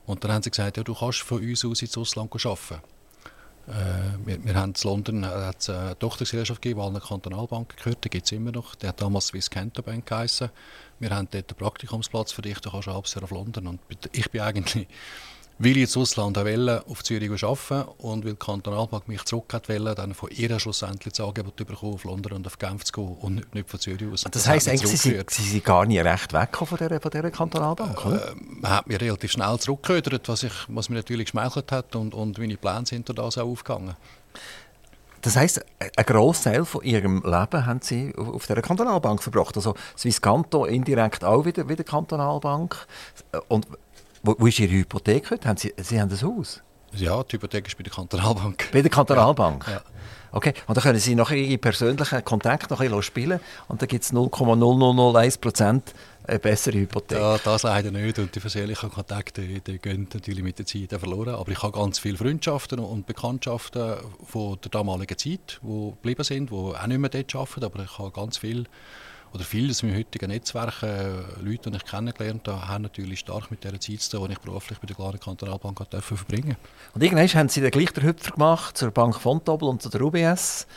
[0.05, 2.81] Und dann haben sie gesagt, ja, du kannst von uns aus ins Ausland arbeiten.
[3.67, 8.09] Äh, wir, wir haben in London hat's eine Tochtergesellschaft gegeben, die eine Kantonalbank gehört, die
[8.09, 8.75] gibt es immer noch.
[8.75, 10.49] Der hat damals Swiss Cantor Bank geheißen.
[10.99, 13.67] Wir haben dort einen Praktikumsplatz für dich, du kannst halbes Jahr auf London.
[13.67, 13.79] Und
[14.11, 14.87] ich bin eigentlich
[15.59, 19.95] weil ich ins Ausland wollte, auf Zürich arbeiten und weil die Kantonalbank mich zurück wollte,
[19.95, 23.53] dann von ihr schlussendlich das Angebot bekommen, auf London und auf Genf zu gehen und
[23.53, 24.21] nicht von Zürich aus.
[24.21, 27.11] Das, das heisst eigentlich, Sie, sind, Sie sind gar nicht recht weg von dieser, von
[27.11, 28.29] dieser Kantonalbank, oder?
[28.29, 32.37] Äh, man hat mich relativ schnell zurückgehört, was, was mir natürlich geschmeichelt hat und, und
[32.37, 33.95] meine Pläne sind da auch aufgegangen.
[35.23, 39.55] Das heisst, ein Großteil von Ihrem Leben haben Sie auf der Kantonalbank verbracht.
[39.55, 42.75] Also Swisscanto indirekt auch wieder, wieder Kantonalbank.
[43.47, 43.65] Und
[44.23, 45.47] wo, wo ist Ihre Hypothek heute?
[45.47, 46.61] Haben Sie, Sie haben ein Haus?
[46.93, 48.69] Ja, die Hypothek ist bei der Kantonalbank.
[48.71, 49.65] Bei der Kantonalbank?
[49.67, 49.81] Ja.
[50.31, 53.87] Okay, und dann können Sie nachher Ihre persönlichen Kontakte noch ein bisschen spielen und dann
[53.87, 55.93] gibt es 0,0001 Prozent
[56.25, 57.19] eine bessere Hypothek.
[57.19, 58.17] Ja, das leider nicht.
[58.17, 61.35] Und die persönlichen Kontakte die gehen natürlich mit der Zeit verloren.
[61.35, 66.49] Aber ich habe ganz viele Freundschaften und Bekanntschaften von der damaligen Zeit, die geblieben sind,
[66.49, 67.63] die auch nicht mehr dort arbeiten.
[67.65, 68.63] Aber ich habe ganz viele
[69.33, 71.09] oder viele aus heutigen Netzwerk, äh,
[71.41, 74.39] Leute, die ich kennengelernt habe, haben natürlich stark mit der Zeit zu tun, die ich
[74.39, 76.55] beruflich bei der Klaren Kantonalbank verbringen
[76.93, 80.67] Und irgendwann haben Sie den Hüpfer gemacht zur Bank Fontobel und zu der UBS.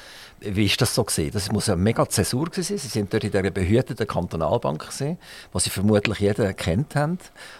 [0.40, 1.30] Wie ist das so gesehen?
[1.32, 2.64] Das muss eine mega Zäsur sein.
[2.64, 5.18] Sie sind dort in der behüteten Kantonalbank gesehen,
[5.52, 7.18] was Sie vermutlich jeder kennt haben.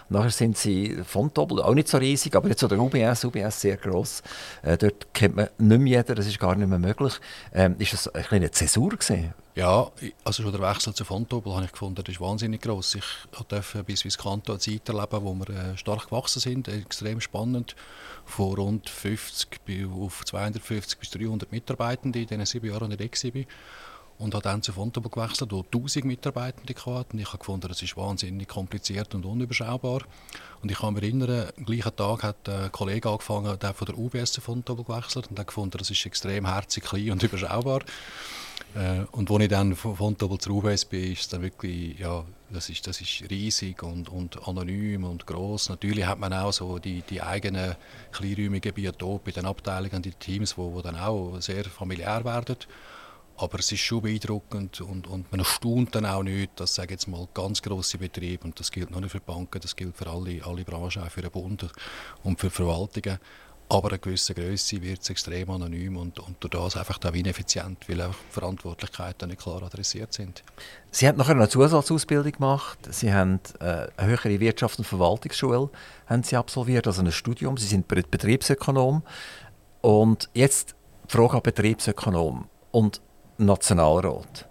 [0.09, 3.77] nachher sind Sie Fontobel, auch nicht so riesig, aber jetzt so der UBS, UBS sehr
[3.77, 4.21] gross.
[4.63, 7.13] Äh, dort kennt man nicht mehr jeder, das ist gar nicht mehr möglich.
[7.53, 9.33] Ähm, ist das eine kleine Zäsur gesehen?
[9.57, 9.91] Ja,
[10.23, 12.93] also schon der Wechsel zu Fontobel habe ich gefunden, das ist wahnsinnig gross.
[12.93, 13.03] Ich
[13.49, 17.75] durfte bis Viscanto eine Zeit erleben, wo wir äh, stark gewachsen sind, extrem spannend.
[18.23, 19.59] Von rund 50
[19.99, 23.43] auf 250 bis 300 Mitarbeitende in diesen sieben Jahren, in der war.
[24.19, 27.13] Und habe dann zu Fontobel gewechselt, wo 1000 Mitarbeitende hatten.
[27.13, 30.01] Und ich habe gefunden, das ist wahnsinnig kompliziert und unüberschaubar.
[30.61, 33.97] Und ich kann mich erinnern, am gleichen Tag hat ein Kollege angefangen, der von der
[33.97, 37.81] UBS zu Fontobel gewechselt und hat gefunden, das ist extrem herzig, klein und überschaubar.
[38.77, 42.69] Äh, und als ich dann von Fontobel zu UBS bin, ist dann wirklich, ja, das
[42.69, 45.69] ist, das ist riesig und, und anonym und groß.
[45.69, 47.75] Natürlich hat man auch so die, die eigenen
[48.11, 52.57] kleinräumigen Biotope in den Abteilungen, die Teams, die wo, wo dann auch sehr familiär werden.
[53.39, 57.07] Aber es ist schon beeindruckend und, und man erstaunt dann auch nicht, dass sage jetzt
[57.07, 60.63] mal ganz große Betriebe und das gilt nicht für Banken, das gilt für alle, alle
[60.63, 61.67] Branchen, auch für den Bund
[62.23, 63.19] und für Verwaltungen,
[63.69, 67.89] aber eine gewisse Größe wird es extrem anonym und, und durch das einfach auch ineffizient,
[67.89, 70.43] weil auch Verantwortlichkeiten nicht klar adressiert sind.
[70.91, 72.79] Sie haben nachher eine Zusatzausbildung gemacht.
[72.89, 75.69] Sie haben äh, eine höhere Wirtschafts- und Verwaltungsschule
[76.05, 77.57] haben Sie absolviert, also ein Studium.
[77.57, 79.03] Sie sind Betriebsökonom.
[79.81, 80.75] Und jetzt
[81.09, 83.01] die Frage an Betriebsökonom und
[83.37, 84.46] Nationalrat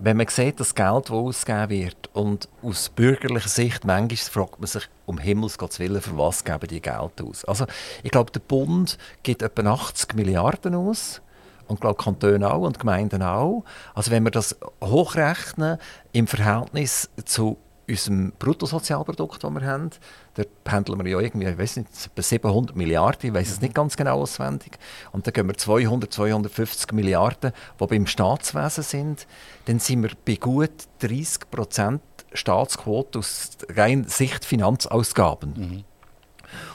[0.00, 4.66] wenn man sieht, das Geld, das ausgegeben wird, und aus bürgerlicher Sicht, manchmal fragt man
[4.66, 7.44] sich, um Himmels Gottes Willen, für was geben die Geld aus?
[7.44, 7.66] Also,
[8.02, 11.20] ich glaube, der Bund gibt etwa 80 Milliarden aus.
[11.66, 13.62] Und glaube Kantone auch und Gemeinden auch.
[13.94, 15.76] Also wenn wir das hochrechnen
[16.12, 19.90] im Verhältnis zu unserem Bruttosozialprodukt, das wir haben,
[20.34, 23.74] dort pendeln wir ja irgendwie, ich weiß nicht, etwa 700 Milliarden, ich weiß es nicht
[23.74, 24.78] ganz genau auswendig.
[25.12, 29.26] Und dann gehen wir 200, 250 Milliarden, die beim Staatswesen sind.
[29.66, 30.70] Dann sind wir bei gut
[31.00, 35.54] 30 Prozent Staatsquote aus rein Sicht Finanzausgaben.
[35.56, 35.84] Mhm.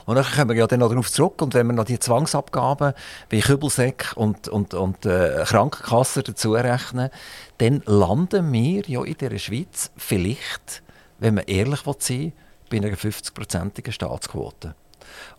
[0.05, 2.93] Und dann kommen wir ja dann noch darauf zurück und wenn wir noch die Zwangsabgaben
[3.29, 7.09] wie Kübelsäck und, und, und äh, Krankenkassen dazu rechnen,
[7.57, 10.83] dann landen wir ja in der Schweiz vielleicht
[11.23, 12.33] wenn man ehrlich sein will,
[12.69, 14.75] bei einer 50-prozentigen Staatsquote.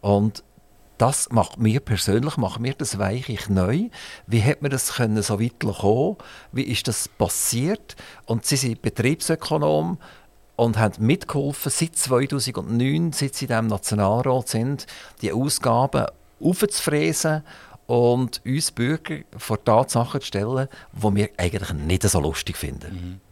[0.01, 0.42] Und
[0.97, 3.90] das macht mir persönlich, macht mir das weichig neu.
[4.27, 6.16] Wie hat man das können so weit kommen?
[6.53, 7.97] Wie ist das passiert?
[8.25, 9.99] Und Sie sind Betriebsökonom
[10.57, 14.87] und haben mitgeholfen, seit 2009, seit Sie in diesem Nationalrat sind,
[15.20, 16.07] die Ausgaben
[16.40, 17.42] aufzufräsen
[17.87, 22.94] und uns Bürger vor Tatsachen zu stellen, die wir eigentlich nicht so lustig finden.
[22.94, 23.23] Mhm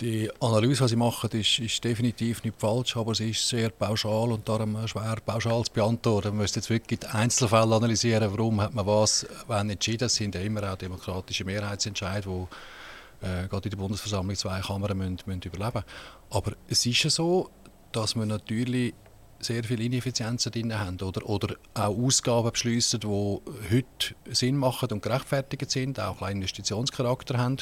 [0.00, 4.32] die Analyse, die Sie machen, ist, ist, definitiv nicht falsch, aber sie ist sehr pauschal
[4.32, 6.28] und darum schwer pauschal zu beantworten.
[6.28, 10.06] Man müsste jetzt wirklich die Einzelfälle analysieren, warum hat man was wann entschieden.
[10.06, 14.96] Es sind ja immer auch demokratische Mehrheitsentscheide, die äh, gerade in der Bundesversammlung zwei Kammern
[14.98, 15.82] müssen, müssen überleben
[16.30, 17.50] Aber es ist ja so,
[17.92, 18.94] dass man natürlich
[19.38, 25.02] sehr viele Ineffizienzen drin haben oder, oder auch Ausgaben beschließen, die heute Sinn machen und
[25.02, 27.58] gerechtfertigt sind, auch einen Investitionscharakter haben,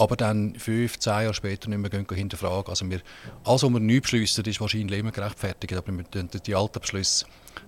[0.00, 2.70] aber dann fünf, zehn Jahre später nicht mehr gehen, hinterfragen.
[2.70, 3.02] Also wir,
[3.44, 7.26] alles, was wir neu beschließen, ist wahrscheinlich immer gerechtfertigt, aber die, die alten Beschlüsse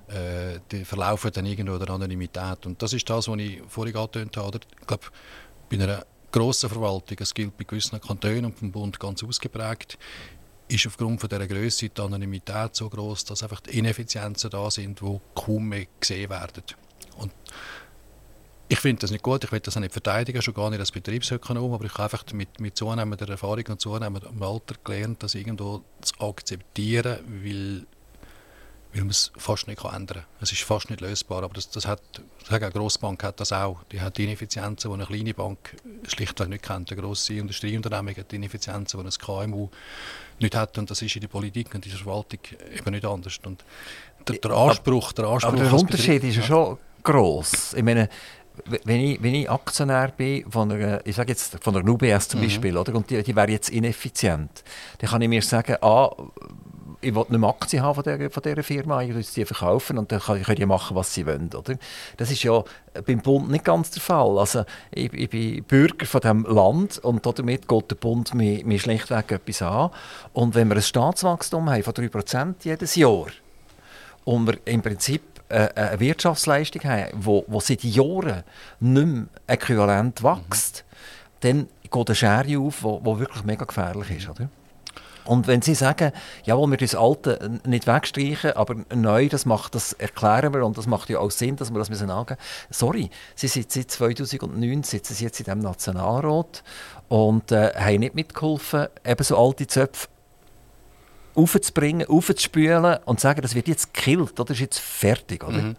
[0.09, 2.65] äh, die verlaufen dann irgendwo der Anonymität.
[2.65, 4.61] Und das ist das, was ich vorhin angetönt habe.
[4.81, 5.05] Ich glaube,
[5.69, 9.99] bei einer grossen Verwaltung, es gilt bei gewissen Kantonen und vom Bund ganz ausgeprägt,
[10.69, 15.01] ist aufgrund von dieser Größe die Anonymität so groß, dass einfach die Ineffizienzen da sind,
[15.03, 16.63] die kaum mehr gesehen werden.
[17.19, 17.33] Und
[18.73, 20.91] ich finde das nicht gut, ich will das auch nicht verteidigen, schon gar nicht als
[20.91, 25.83] Betriebsökonom, aber ich habe einfach mit, mit zunehmender Erfahrung und zunehmendem Alter gelernt, das irgendwo
[26.01, 27.87] zu akzeptieren, weil
[28.95, 30.25] weil man es fast nicht ändern kann.
[30.43, 32.03] Es ist fast nicht lösbar, aber das, das hat,
[32.51, 33.79] eine Grossbank hat das auch.
[33.91, 35.75] Die hat die Ineffizienzen, die eine kleine Bank
[36.07, 36.93] schlichtweg nicht kennt.
[36.93, 39.71] Eine grosse Industrieunternehmen hat die Ineffizienzen, die ein KMU
[40.41, 43.41] nicht hat und das ist in der Politik und in der Verwaltung eben nicht anders.
[43.47, 43.65] Und
[44.29, 45.55] der, der Anspruch, der Anspruch...
[45.55, 47.73] Aber der Unterschied ist ja schon gross.
[47.73, 48.11] Ich meine,
[48.85, 52.41] wenn ich, wenn ich Aktionär bin von einer, ich sage jetzt von einer UBS zum
[52.41, 52.45] mhm.
[52.45, 54.63] Beispiel, oder, und die, die wäre jetzt ineffizient,
[54.99, 56.11] dann kann ich mir sagen, ah,
[57.03, 59.99] ich will nicht mehr Aktien haben von dieser, von dieser Firma, ich will sie verkaufen
[59.99, 61.51] und dann können die machen, was sie wollen.
[61.53, 61.77] Oder?
[62.17, 62.63] Das ist ja
[63.07, 64.39] beim Bund nicht ganz der Fall.
[64.39, 68.79] Also, ich, ich bin Bürger von diesem Land und damit geht der Bund mir, mir
[68.79, 69.91] schlichtweg etwas an.
[70.33, 73.27] Und wenn wir ein Staatswachstum haben von 3% jedes Jahr
[74.25, 78.43] und wir im Prinzip eine Wirtschaftsleistung haben, die seit Jahren
[78.81, 81.37] nicht mehr äquivalent wächst, mhm.
[81.41, 84.29] dann geht eine Schere auf, die wirklich mega gefährlich ist.
[84.29, 84.49] Oder?
[85.25, 86.13] Und wenn Sie sagen,
[86.45, 90.87] jawohl, wir das Alte nicht wegstreichen, aber neu, das macht, das erklären wir und das
[90.87, 92.39] macht ja auch Sinn, dass wir das müssen angehen.
[92.71, 96.65] Sorry, Sie sind seit 2009 sitzen Sie jetzt in diesem Nationalrat
[97.09, 100.09] und äh, haben nicht mitgeholfen, eben so alte Zöpfe
[101.35, 105.59] aufzubringen, aufzuspülen und sagen, das wird jetzt gekillt, oder ist jetzt fertig, oder?
[105.59, 105.77] Mhm.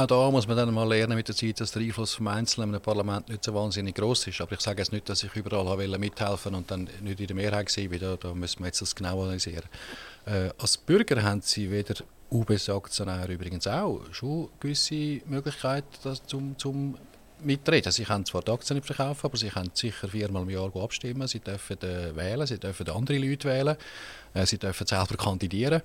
[0.00, 2.72] Auch da muss man dann mal lernen mit der Zeit, dass der Einfluss vom Einzelnen
[2.72, 4.40] im Parlament nicht so wahnsinnig groß ist.
[4.40, 7.36] Aber ich sage jetzt nicht, dass ich überall wollte mithelfen und dann nicht in der
[7.36, 7.98] Mehrheit war.
[7.98, 9.68] Da, da müssen wir jetzt das genau analysieren.
[10.24, 11.96] Äh, als Bürger haben sie weder
[12.30, 16.96] UBS-Aktionäre übrigens auch schon gewisse Möglichkeiten das zum, zum
[17.44, 17.92] mitreden.
[17.92, 21.26] Sie können zwar die Aktien nicht verkaufen, aber sie können sicher viermal im Jahr abstimmen.
[21.28, 23.76] Sie dürfen äh, wählen, sie dürfen andere Leute wählen,
[24.34, 25.82] äh, sie dürfen selber kandidieren.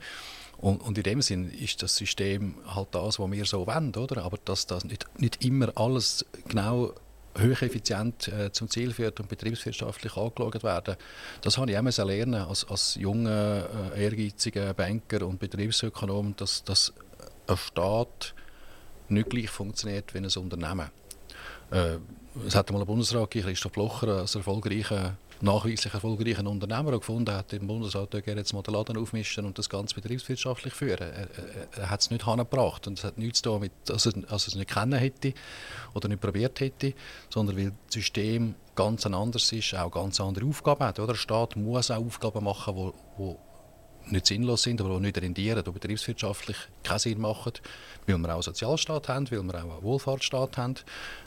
[0.57, 4.23] Und, und in dem Sinn ist das System halt das, was wir so wollen, oder?
[4.23, 6.93] Aber dass das nicht, nicht immer alles genau
[7.37, 10.95] hocheffizient äh, zum Ziel führt und betriebswirtschaftlich angeschaut werden.
[11.41, 16.93] Das habe ich auch lernen als, als junger, äh, ehrgeiziger Banker und Betriebsökonom, dass, dass
[17.47, 18.33] ein Staat
[19.09, 20.89] nicht gleich funktioniert wie ein Unternehmen.
[21.71, 21.97] Äh,
[22.45, 27.67] es hat einmal ein Bundesrat, Christoph Blocher, als erfolgreicher nachweislich erfolgreichen Unternehmer gefunden hat, im
[27.67, 31.01] Bundesrat gerne jetzt mal den Laden aufmischen und das Ganze betriebswirtschaftlich führen.
[31.01, 34.05] Er, er, er hat es nicht angebracht und es hat nichts zu tun mit, dass
[34.05, 35.33] er, dass er es nicht kennen hätte
[35.93, 36.93] oder nicht probiert hätte,
[37.29, 40.99] sondern weil das System ganz anders ist, auch ganz andere Aufgaben hat.
[40.99, 41.13] Oder?
[41.13, 43.37] Der Staat muss auch Aufgaben machen, wo
[44.07, 47.53] nicht sinnlos sind, aber die nicht rendieren, die betriebswirtschaftlich keinen Sinn machen,
[48.07, 50.75] weil wir auch einen Sozialstaat haben, weil wir auch einen Wohlfahrtsstaat haben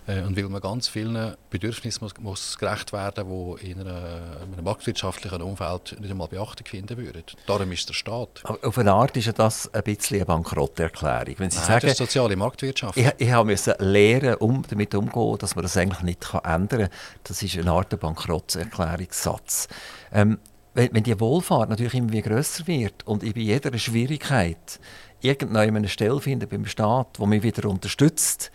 [0.06, 4.54] äh, und weil wir ganz vielen Bedürfnissen muss, muss gerecht werden, die in, einer, in
[4.54, 7.24] einem marktwirtschaftlichen Umfeld nicht einmal Beachtung finden würden.
[7.46, 8.40] Darum ist der Staat.
[8.44, 11.34] Aber auf eine Art ist ja das ein bisschen eine Bankrotterklärung.
[11.38, 12.96] Wenn Sie Nein, sagen, das ist soziale Marktwirtschaft.
[12.96, 16.90] Ich, ich musste lernen, um damit umzugehen, dass man das eigentlich nicht ändern kann.
[17.24, 19.68] Das ist eine Art Bankrotterklärungssatz.
[20.12, 20.38] Ähm,
[20.78, 24.78] wenn, wenn die Wohlfahrt natürlich immer grösser wird und ich bei jeder Schwierigkeit
[25.20, 28.52] irgendeine Stelle finde beim Staat, wo mich wieder unterstützt,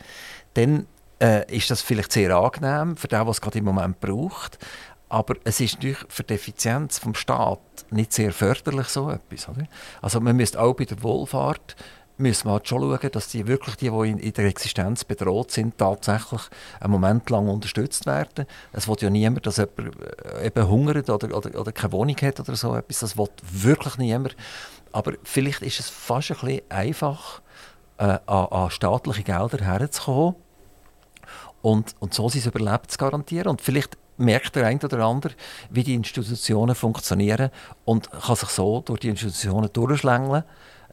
[0.54, 0.88] dann
[1.22, 4.58] äh, ist das vielleicht sehr angenehm für den, was es gerade im Moment braucht.
[5.10, 7.60] Aber es ist natürlich für die Effizienz des Staat
[7.92, 9.50] nicht sehr förderlich so etwas.
[9.50, 9.68] Oder?
[10.02, 11.76] Also man müsste auch bei der Wohlfahrt
[12.24, 15.52] müssen wir halt schon schauen, dass die wirklich die, die in, in der Existenz bedroht
[15.52, 16.42] sind, tatsächlich
[16.80, 18.46] einen Moment lang unterstützt werden.
[18.72, 22.40] Es will ja niemand, dass jemand äh, eben hungert oder, oder, oder keine Wohnung hat
[22.40, 23.00] oder so etwas.
[23.00, 24.36] Das will wirklich niemand.
[24.92, 27.42] Aber vielleicht ist es fast ein bisschen einfach,
[27.98, 30.36] äh, an, an staatliche Gelder herzukommen
[31.62, 33.50] und, und so sein Überleben zu garantieren.
[33.50, 35.34] Und vielleicht merkt der eine oder andere,
[35.70, 37.50] wie die Institutionen funktionieren
[37.86, 40.44] und kann sich so durch die Institutionen durchschlängeln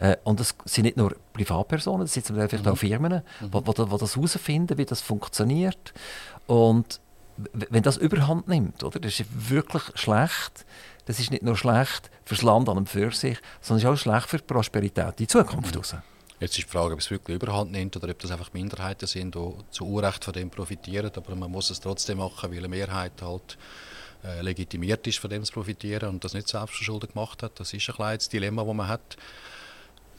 [0.01, 2.73] äh, und es sind nicht nur Privatpersonen, es sind vielleicht mhm.
[2.73, 3.99] auch Firmen, die mhm.
[3.99, 5.93] das herausfinden, wie das funktioniert.
[6.47, 7.01] Und
[7.53, 10.67] wenn das überhand nimmt, oder, das ist wirklich schlecht.
[11.07, 14.03] Das ist nicht nur schlecht für das Land an und für sich, sondern ist auch
[14.03, 15.75] schlecht für die Prosperität in Zukunft.
[15.75, 16.03] Mhm.
[16.39, 19.35] Jetzt ist die Frage, ob es wirklich überhand nimmt oder ob das einfach Minderheiten sind,
[19.35, 21.11] die zu Unrecht von dem profitieren.
[21.15, 23.59] Aber man muss es trotzdem machen, weil eine Mehrheit halt
[24.25, 27.59] äh, legitimiert ist, von dem zu profitieren und das nicht selbstverschuldet gemacht hat.
[27.61, 29.17] Das ist ein kleines Dilemma, das man hat.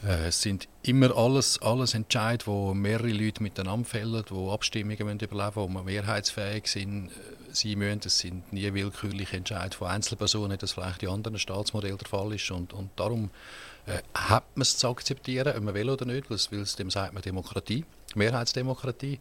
[0.04, 5.20] Äh, es sind immer alles, alles Entscheid, wo mehrere Leute miteinander fällen, wo Abstimmungen müssen
[5.20, 7.12] überleben wo wir mehrheitsfähig sind, äh,
[7.54, 8.02] sein müssen.
[8.06, 12.50] Es sind nie willkürliche Entscheidungen von Einzelpersonen, das vielleicht in anderen Staatsmodellen der Fall ist.
[12.52, 13.30] Und, und darum
[13.86, 17.14] äh, hat man es zu akzeptieren, ob man will oder nicht, weil es dem sagt
[17.14, 17.86] man Demokratie,
[18.16, 19.20] Mehrheitsdemokratie.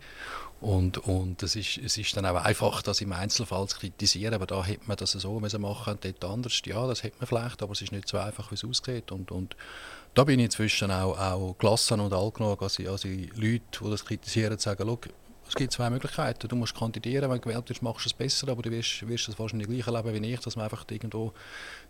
[0.61, 4.47] Und, und es, ist, es ist dann auch einfach, das im Einzelfall zu kritisieren, aber
[4.47, 6.61] da hätte man das so müssen machen und dort anders.
[6.67, 9.11] Ja, das hätte man vielleicht, aber es ist nicht so einfach, wie es aussieht.
[9.11, 9.57] Und, und
[10.15, 13.63] da bin ich inzwischen auch, auch gelassen und alt genug, als ich, als ich Leute,
[13.85, 14.99] die das kritisieren, sagen,
[15.51, 16.47] es gibt zwei Möglichkeiten.
[16.47, 19.29] Du musst kandidieren, wenn du gewählt wirst, machst du es besser, aber du wirst, wirst
[19.29, 21.33] es wahrscheinlich gleich erleben wie ich, dass man einfach irgendwo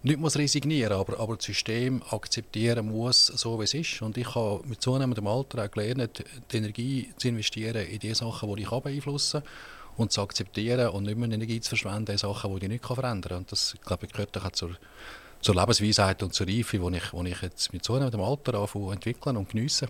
[0.02, 4.00] nicht muss resignieren muss, aber, aber das System akzeptieren muss, so wie es ist.
[4.00, 8.56] Und ich habe mit zunehmendem Alter auch gelernt, die Energie zu investieren in die Sachen,
[8.56, 9.50] die ich beeinflussen kann
[9.98, 13.20] und zu akzeptieren und nicht mehr Energie zu verschwenden in Sachen, die ich nicht verändern
[13.20, 13.38] kann.
[13.38, 14.70] Und das, glaube ich, gehört auch zur
[15.40, 18.92] zur Lebensweisheit und zur Reife, die ich, die ich jetzt mit so einem Alter anfange
[18.92, 19.88] entwickeln und geniessen.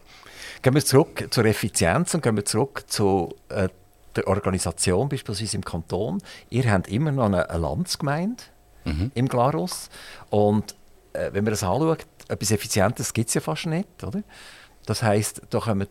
[0.62, 3.68] Gehen wir zurück zur Effizienz und gehen wir zurück zu äh,
[4.16, 6.22] der Organisation, beispielsweise im Kanton.
[6.50, 8.42] Ihr habt immer noch eine, eine Landsgemeinde
[8.84, 9.10] mhm.
[9.14, 9.88] im Glarus
[10.30, 10.74] und
[11.12, 14.22] äh, wenn man das anschaut, etwas Effizientes gibt es ja fast nicht, oder?
[14.86, 15.88] Das heisst, da kommt die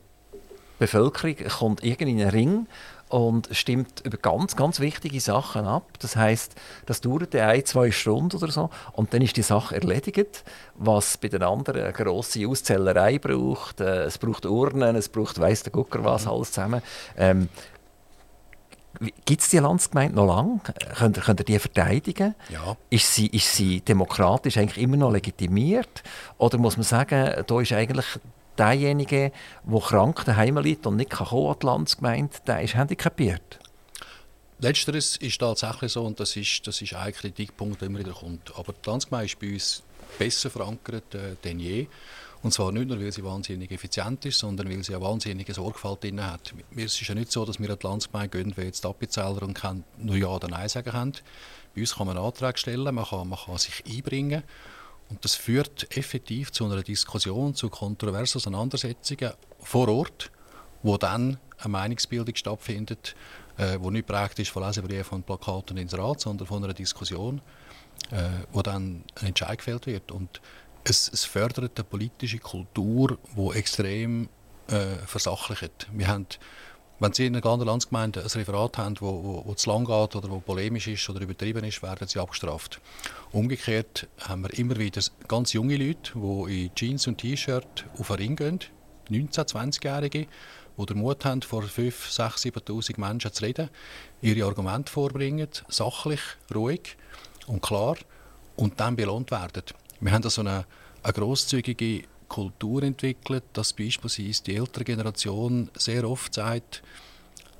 [0.79, 2.67] Bevölkerung kommt irgendwie in einen Ring
[3.09, 5.83] und stimmt über ganz, ganz wichtige Sachen ab.
[5.99, 10.43] Das heißt, das dauert ein, zwei Stunden oder so und dann ist die Sache erledigt.
[10.75, 15.63] Was bei den anderen eine grosse Auszählerei braucht, äh, es braucht Urnen, es braucht weiss
[15.63, 16.31] der Gucker was mhm.
[16.31, 16.81] alles zusammen.
[17.17, 17.49] Ähm,
[19.25, 20.59] Gibt es die Landsgemeinde noch lange?
[20.97, 22.35] Könnt ihr, könnt ihr die verteidigen?
[22.49, 22.75] Ja.
[22.89, 26.03] Ist sie, ist sie demokratisch eigentlich immer noch legitimiert?
[26.37, 28.05] Oder muss man sagen, da ist eigentlich
[28.59, 29.31] derjenige,
[29.63, 33.59] der krank daheim liegt und nicht kommen an die Landsgemeinde, der ist handicapiert.
[34.59, 38.51] Letzteres ist tatsächlich so und das ist, das ist ein Kritikpunkt, der immer wieder kommt.
[38.57, 39.83] Aber die Landsgemeinde ist bei uns
[40.17, 41.87] besser verankert äh, denn je.
[42.41, 46.03] Und zwar nicht nur, weil sie wahnsinnig effizient ist, sondern weil sie eine wahnsinnige Sorgfalt
[46.03, 46.53] drin hat.
[46.75, 49.61] Es ist ja nicht so, dass wir an die Landsgemeinde gehen, wie jetzt Appenzeller und
[49.97, 51.13] nur Ja oder Nein sagen können.
[51.75, 54.43] Bei uns kann man einen Antrag stellen, man kann, man kann sich einbringen
[55.09, 60.31] und das führt effektiv zu einer Diskussion, zu kontroversen Auseinandersetzungen vor Ort,
[60.83, 63.15] wo dann eine Meinungsbildung stattfindet,
[63.57, 67.41] äh, wo nicht praktisch von Lesebriefen von Plakaten ins Rat, sondern von einer Diskussion,
[68.11, 70.11] äh, wo dann ein Entscheid gefällt wird.
[70.11, 70.41] Und
[70.83, 74.29] es, es fördert eine politische Kultur, die extrem
[74.67, 75.87] äh, versachlicht.
[75.91, 76.27] Wir haben
[76.99, 79.85] wenn Sie in einer ganzen Landsgemeinde ein Referat haben, das wo, wo, wo zu lang
[79.85, 82.81] geht oder wo polemisch ist oder übertrieben ist, werden sie abgestraft.
[83.31, 88.19] Umgekehrt haben wir immer wieder ganz junge Leute, die in Jeans und T-Shirt auf einen
[88.19, 88.59] Ring gehen,
[89.09, 90.27] 19-, 20-Jährige,
[90.77, 93.69] die den Mut haben, vor 5, 6, 7'000 Menschen zu reden,
[94.21, 96.21] ihre Argumente vorbringen, sachlich,
[96.53, 96.97] ruhig
[97.47, 97.95] und klar
[98.55, 99.63] und dann belohnt werden.
[100.01, 100.65] Wir haben da so eine,
[101.01, 106.81] eine grosszügige Kultur entwickelt, dass beispielsweise die ältere Generation sehr oft sagt,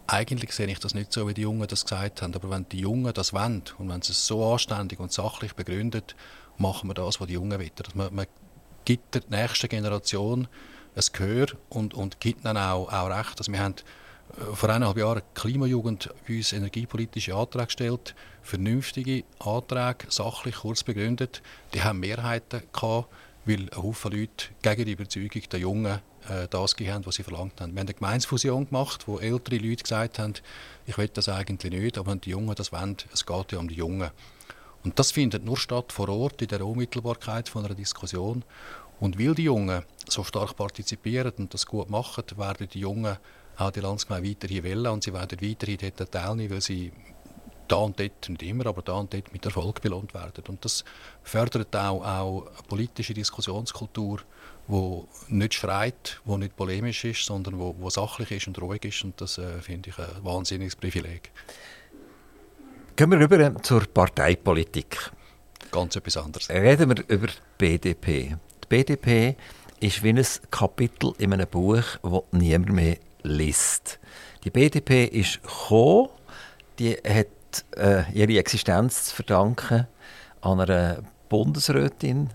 [0.07, 2.79] eigentlich sehe ich das nicht so, wie die Jungen das gesagt haben, aber wenn die
[2.79, 6.15] Jungen das wollen und wenn sie es so anständig und sachlich begründet,
[6.57, 7.71] machen wir das, was die Jungen wollen.
[7.93, 8.25] Man, man
[8.85, 10.47] gibt der nächsten Generation
[10.95, 13.37] ein Gehör und, und gibt ihnen auch, auch Recht.
[13.37, 13.75] Also wir haben
[14.35, 21.43] äh, vor eineinhalb Jahren Klimajugend uns energiepolitische Anträge gestellt, vernünftige Anträge, sachlich kurz begründet.
[21.73, 23.09] Die haben Mehrheiten gehabt
[23.49, 27.23] weil ein Haufen Leute gegen die Überzeugung der Jungen äh, das gegeben haben, was sie
[27.23, 27.73] verlangt haben.
[27.73, 30.33] Wir haben eine Gemeinsfusion gemacht, wo ältere Leute gesagt haben,
[30.85, 33.67] ich will das eigentlich nicht, aber wenn die Jungen das wollen, es geht ja um
[33.67, 34.11] die Jungen.
[34.83, 38.45] Und das findet nur statt vor Ort, in der Unmittelbarkeit von einer Diskussion.
[38.99, 43.17] Und weil die Jungen so stark partizipieren und das gut machen, werden die Jungen
[43.57, 46.91] auch die Landsgemeinde weiterhin wählen und sie werden weiterhin dort teilnehmen, weil sie
[47.71, 50.43] da und dort, nicht immer, aber da und dort mit Erfolg belohnt werden.
[50.47, 50.83] Und das
[51.23, 54.19] fördert auch, auch eine politische Diskussionskultur,
[54.67, 59.03] die nicht schreit, die nicht polemisch ist, sondern wo, wo sachlich ist und ruhig ist.
[59.03, 61.31] Und das äh, finde ich ein wahnsinniges Privileg.
[62.95, 65.11] Gehen wir rüber zur Parteipolitik.
[65.71, 66.49] Ganz etwas anderes.
[66.49, 68.35] Reden wir über die BDP.
[68.63, 69.35] Die BDP
[69.79, 73.99] ist wie ein Kapitel in einem Buch, das niemand mehr liest.
[74.43, 76.09] Die BDP ist gekommen,
[76.77, 77.27] die hat
[77.77, 79.87] äh, ihre Existenz zu verdanken
[80.41, 82.29] an einer Bundesrätin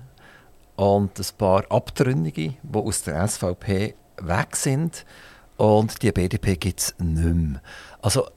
[0.76, 5.04] und ein paar Abtrünnige, die aus der SVP weg sind.
[5.56, 7.62] Und die BDP gibt es nicht mehr.
[8.02, 8.28] Also,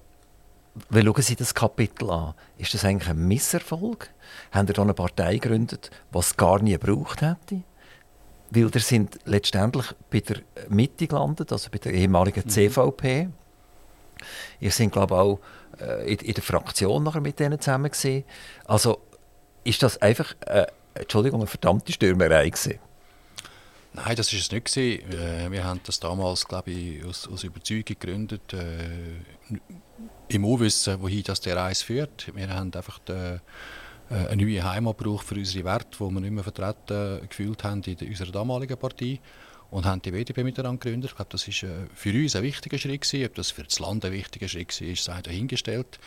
[0.90, 2.36] wie schauen Sie das Kapitel an?
[2.58, 4.12] Ist das eigentlich ein Misserfolg?
[4.52, 7.64] Haben Sie da eine Partei gegründet, die es gar nie gebraucht hätte?
[8.52, 10.38] Weil wir sind letztendlich bei der
[10.70, 13.30] Mitte gelandet, also bei der ehemaligen CVP.
[14.60, 15.40] Ihr seid, glaube ich, auch
[15.80, 18.24] äh, in, in, der Fraktion nachher mit denen zusammen gewesen.
[18.66, 19.02] Also
[19.64, 22.80] ist das einfach, äh, Entschuldigung, eine verdammte Stürmerei gewesen?
[23.94, 24.78] Nein, das war es nicht.
[24.78, 29.58] Äh, wir haben das damals, glaube ich, aus, aus Überzeugung gegründet, äh,
[30.28, 32.32] im Unwissen, wohin das der Reise führt.
[32.36, 33.40] Wir haben einfach die, äh,
[34.10, 38.32] eine neue Heimat für unsere Werte, die wir nicht mehr vertreten gefühlt haben in unserer
[38.32, 39.20] damaligen Partei
[39.70, 41.12] und haben die BDP miteinander gegründet.
[41.12, 43.14] Ich glaube, das ist äh, für uns ein wichtiger Schritt.
[43.26, 46.00] Ob das für das Land ein wichtiger Schritt war, sei dahingestellt.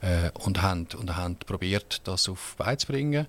[0.00, 3.26] Äh, und haben, und haben probiert, das auf beizubringen.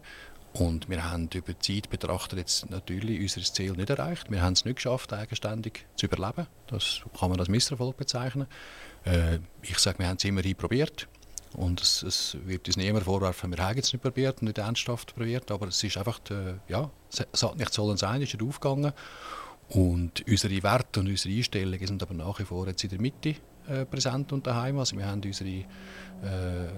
[0.53, 4.31] Und wir haben über die Zeit betrachtet jetzt natürlich unser Ziel nicht erreicht.
[4.31, 6.47] Wir haben es nicht geschafft, eigenständig zu überleben.
[6.67, 8.47] Das kann man als Misserfolg bezeichnen.
[9.05, 11.07] Äh, ich sage, wir haben es immerhin probiert.
[11.53, 15.49] Und es, es, wird uns niemand vorwerfen, wir haben es nicht probiert, nicht ernsthaft probiert.
[15.51, 18.93] Aber es ist einfach, die, ja, es hat nicht sollen sein, es ist aufgegangen.
[19.70, 23.36] Und unsere Werte und unsere Einstellungen sind aber nach wie vor jetzt in der Mitte
[23.68, 24.80] äh, präsent und daheim.
[24.80, 25.65] Also wir haben unsere äh,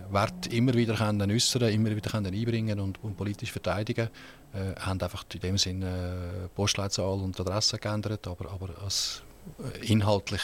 [0.10, 4.10] Werte immer wieder können äußern, immer wieder können einbringen und, und politisch verteidigen.
[4.54, 9.22] Äh, haben einfach in dem Sinne äh, Postleitzahl und Adresse geändert, aber, aber als,
[9.60, 10.42] äh, inhaltlich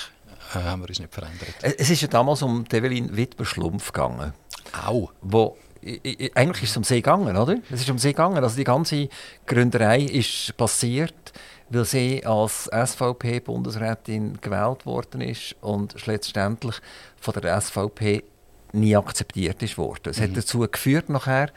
[0.54, 1.56] äh, haben wir uns nicht verändert.
[1.62, 4.34] Es ist ja damals um Develin Wittmer-Schlumpf gegangen.
[4.86, 5.12] Auch.
[5.22, 5.58] Wo
[6.34, 7.58] eigentlich ist es um sie gegangen, oder?
[7.70, 8.44] Es ist um sie gegangen.
[8.44, 9.08] Also die ganze
[9.46, 11.34] Gründerei ist passiert
[11.70, 16.76] weil sie als SVP-Bundesrätin gewählt worden ist und letztendlich
[17.20, 18.24] von der SVP
[18.72, 20.10] nie akzeptiert ist worden.
[20.10, 20.24] Es mhm.
[20.24, 21.50] hat dazu geführt nachher,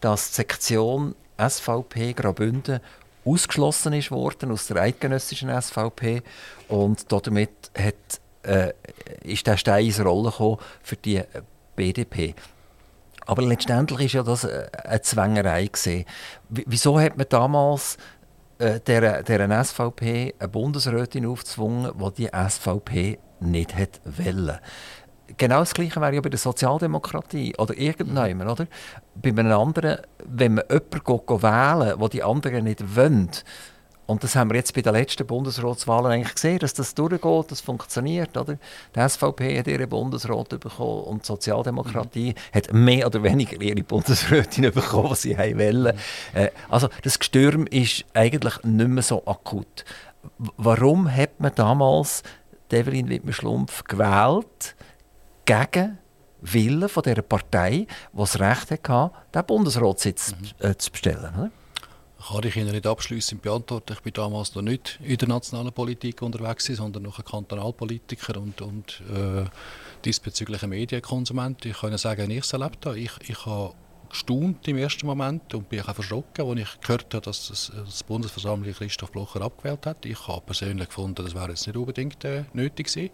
[0.00, 2.80] dass die Sektion SVP Graubünden
[3.24, 6.22] ausgeschlossen ist worden aus der eidgenössischen SVP
[6.68, 7.94] und damit hat,
[8.42, 8.72] äh,
[9.22, 11.22] ist der Stein ins Rollen gekommen für die
[11.76, 12.34] BDP.
[13.26, 16.04] Aber letztendlich ist ja das äh, eine Zwängerei gesehen.
[16.48, 17.96] Wieso hat man damals
[18.62, 24.58] äh, der, der SVP eine Bundesrätin aufzwungen, die die SVP nicht hat wollen.
[25.36, 28.66] Genau das Gleiche wäre ja bei der Sozialdemokratie oder irgendjemand, oder?
[29.14, 33.30] Bei einem anderen, wenn man jemanden wählen will, die anderen nicht wollen,
[34.12, 37.62] und das haben wir jetzt bei den letzten Bundesratswahlen eigentlich gesehen, dass das durchgeht, das
[37.62, 38.36] funktioniert.
[38.36, 38.58] Oder?
[38.94, 42.54] Die SVP hat ihre Bundesrat bekommen und die Sozialdemokratie mhm.
[42.54, 45.96] hat mehr oder weniger ihre Bundesrätin bekommen, was sie wollen.
[45.96, 46.38] Mhm.
[46.38, 49.86] Äh, also das Gestürm ist eigentlich nicht mehr so akut.
[50.58, 52.22] Warum hat man damals
[52.70, 54.76] Develin Wittmer-Schlumpf gewählt
[55.46, 55.96] gegen
[56.42, 60.68] Willen von dieser Partei, die das Recht hatte, den Bundesratssitz mhm.
[60.68, 61.32] äh, zu bestellen?
[61.34, 61.50] Oder?
[62.28, 63.94] Kann ich Ihnen nicht abschließend beantworten.
[63.98, 68.60] Ich war damals noch nicht in der nationalen Politik unterwegs, sondern noch ein Kantonalpolitiker und,
[68.60, 69.44] und äh,
[70.04, 71.64] diesbezüglich ein Medienkonsument.
[71.64, 72.98] Ich kann sagen, ich es erlebt habe.
[72.98, 73.74] Ich, ich habe
[74.08, 78.02] gestaunt im ersten Moment und bin auch verschrocken, als ich gehört habe, dass das, das
[78.02, 80.04] Bundesversammlung Christoph Blocher abgewählt hat.
[80.04, 83.10] Ich habe persönlich gefunden, das wäre jetzt nicht unbedingt äh, nötig gewesen.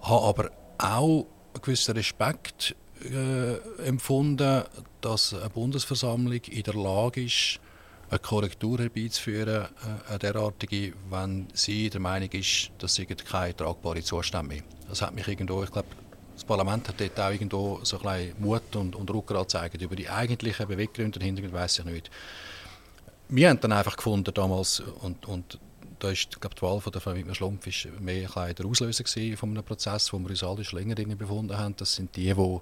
[0.00, 2.74] Habe aber auch einen gewissen Respekt
[3.04, 4.64] äh, empfunden,
[5.02, 7.60] dass eine Bundesversammlung in der Lage ist,
[8.12, 14.02] eine Korrektur herbeizuführen, äh, eine derartige, wenn sie der Meinung ist, dass sie keine tragbare
[14.02, 14.62] Zustände.
[14.88, 15.88] Das hat mich irgendwo, ich glaube,
[16.34, 19.80] das Parlament hat dort auch irgendwo so ein Mut und, und Rückgrat gezeigt.
[19.80, 22.10] Über die eigentlichen Beweggründe und weiß ich nicht.
[23.28, 25.58] Wir haben dann einfach gefunden damals, und, und
[26.02, 27.64] da ist glaube, die Wahl von der Frau Wittmer-Schlumpf
[28.00, 29.04] mehr ein der Auslöser
[29.36, 31.76] von einem Prozess, wo wir uns alle schon länger drin befunden haben.
[31.76, 32.60] Das sind die, die,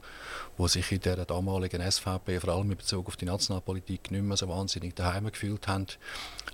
[0.59, 4.37] die sich in der damaligen SVP, vor allem in Bezug auf die Nationalpolitik, nicht mehr
[4.37, 5.87] so wahnsinnig daheim gefühlt haben,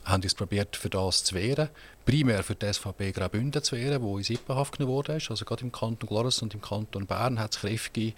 [0.05, 1.71] haben uns probiert, für das zu wehren.
[2.05, 5.15] Primär für die SVP Graubünden zu wehren, wo in Sippenhaft genommen wurde.
[5.15, 8.17] Also gerade im Kanton Glarus und im Kanton Bern hat es Kräfte gegeben,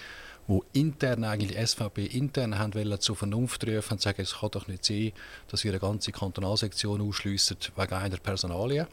[0.49, 4.85] wo intern eigentlich SVP intern haben zur Vernunft rufen und sagen, es kann doch nicht
[4.85, 5.13] sein,
[5.49, 8.89] dass wir eine ganze Kantonalsektion ausschliessen wegen einer Personalie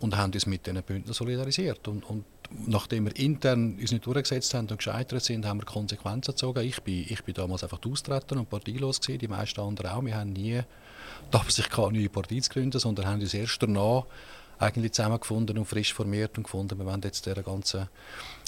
[0.00, 1.88] und haben uns mit diesen Bündern solidarisiert.
[1.88, 2.24] Und, und,
[2.66, 6.60] nachdem wir intern uns nicht durchgesetzt haben und gescheitert sind, haben wir Konsequenzen gezogen.
[6.60, 10.04] Ich bin, ich bin damals einfach austreten und parteilos gewesen, die meisten anderen auch.
[10.04, 10.60] Wir haben nie
[11.32, 14.04] die Absicht gehabt, eine neue Partei zu gründen, sondern haben uns erst danach
[14.58, 17.88] eigentlich zusammengefunden und frisch formiert und gefunden, wir wollen jetzt dieser ganzen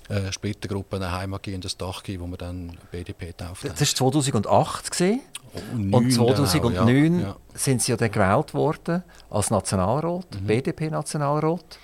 [0.09, 3.71] äh, Splittergruppe eine Heimat geben, das Dach geben, wo wir dann BDP taufen.
[3.71, 5.21] Das war 2008 gewesen.
[5.55, 7.37] Oh, und 2009 ja.
[7.55, 10.47] sind sie ja dann gewählt worden als Nationalrat, mhm.
[10.47, 11.79] BDP-Nationalrat.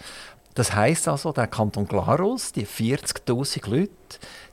[0.54, 3.92] Das heißt also, der Kanton Glarus, die 40.000 Leute,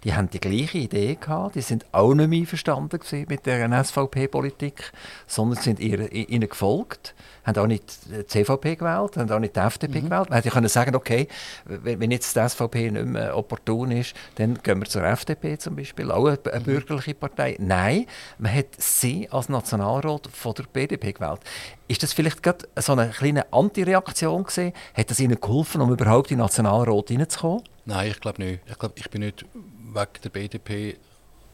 [0.03, 4.91] die haben die gleiche Idee gehabt, die sind auch nicht mehr einverstanden mit der SVP-Politik,
[5.26, 7.16] sondern sind ihnen gefolgt
[7.47, 10.05] haben auch nicht die CVP gewählt, haben auch nicht die FDP mhm.
[10.05, 10.30] gewählt.
[10.30, 11.28] Man hätte können sagen, okay,
[11.66, 16.12] wenn jetzt die SVP nicht mehr opportun ist, dann gehen wir zur FDP zum Beispiel,
[16.12, 16.64] auch eine, eine mhm.
[16.66, 17.55] bürgerliche Partei.
[17.60, 18.05] Nein,
[18.38, 21.39] man hat sie als Nationalrat von der BDP gewählt.
[21.88, 24.74] Ist das vielleicht gerade so eine kleine Antireaktion gewesen?
[24.93, 27.64] Hat das Ihnen geholfen, um überhaupt in den Nationalrat hineinzukommen?
[27.88, 28.59] Nein, ich glaube nicht.
[28.69, 30.97] Ich glaube, ich bin nicht wegen der BDP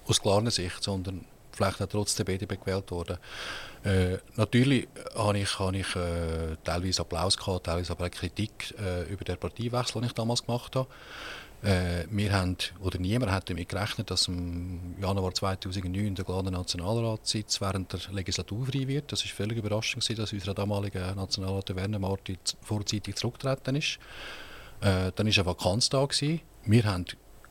[0.07, 3.19] aus klarer Sicht, sondern vielleicht auch trotz der BDP gewählt worden.
[3.84, 9.03] Äh, natürlich habe ich, habe ich äh, teilweise Applaus gehabt, teilweise aber auch Kritik äh,
[9.11, 10.88] über den Parteiwechsel, den ich damals gemacht habe.
[11.61, 17.61] Äh, wir haben, oder niemand hat damit gerechnet, dass im Januar 2009 der Glaner Nationalratssitz
[17.61, 19.11] während der Legislatur frei wird.
[19.11, 23.99] Das war völlig überraschend, dass unser damaliger Nationalrat Werner Marti vorzeitig zurückgetreten ist.
[24.84, 26.05] Äh, dann war eine Vakanz da.
[26.05, 26.41] Gewesen.
[26.65, 27.05] Wir haben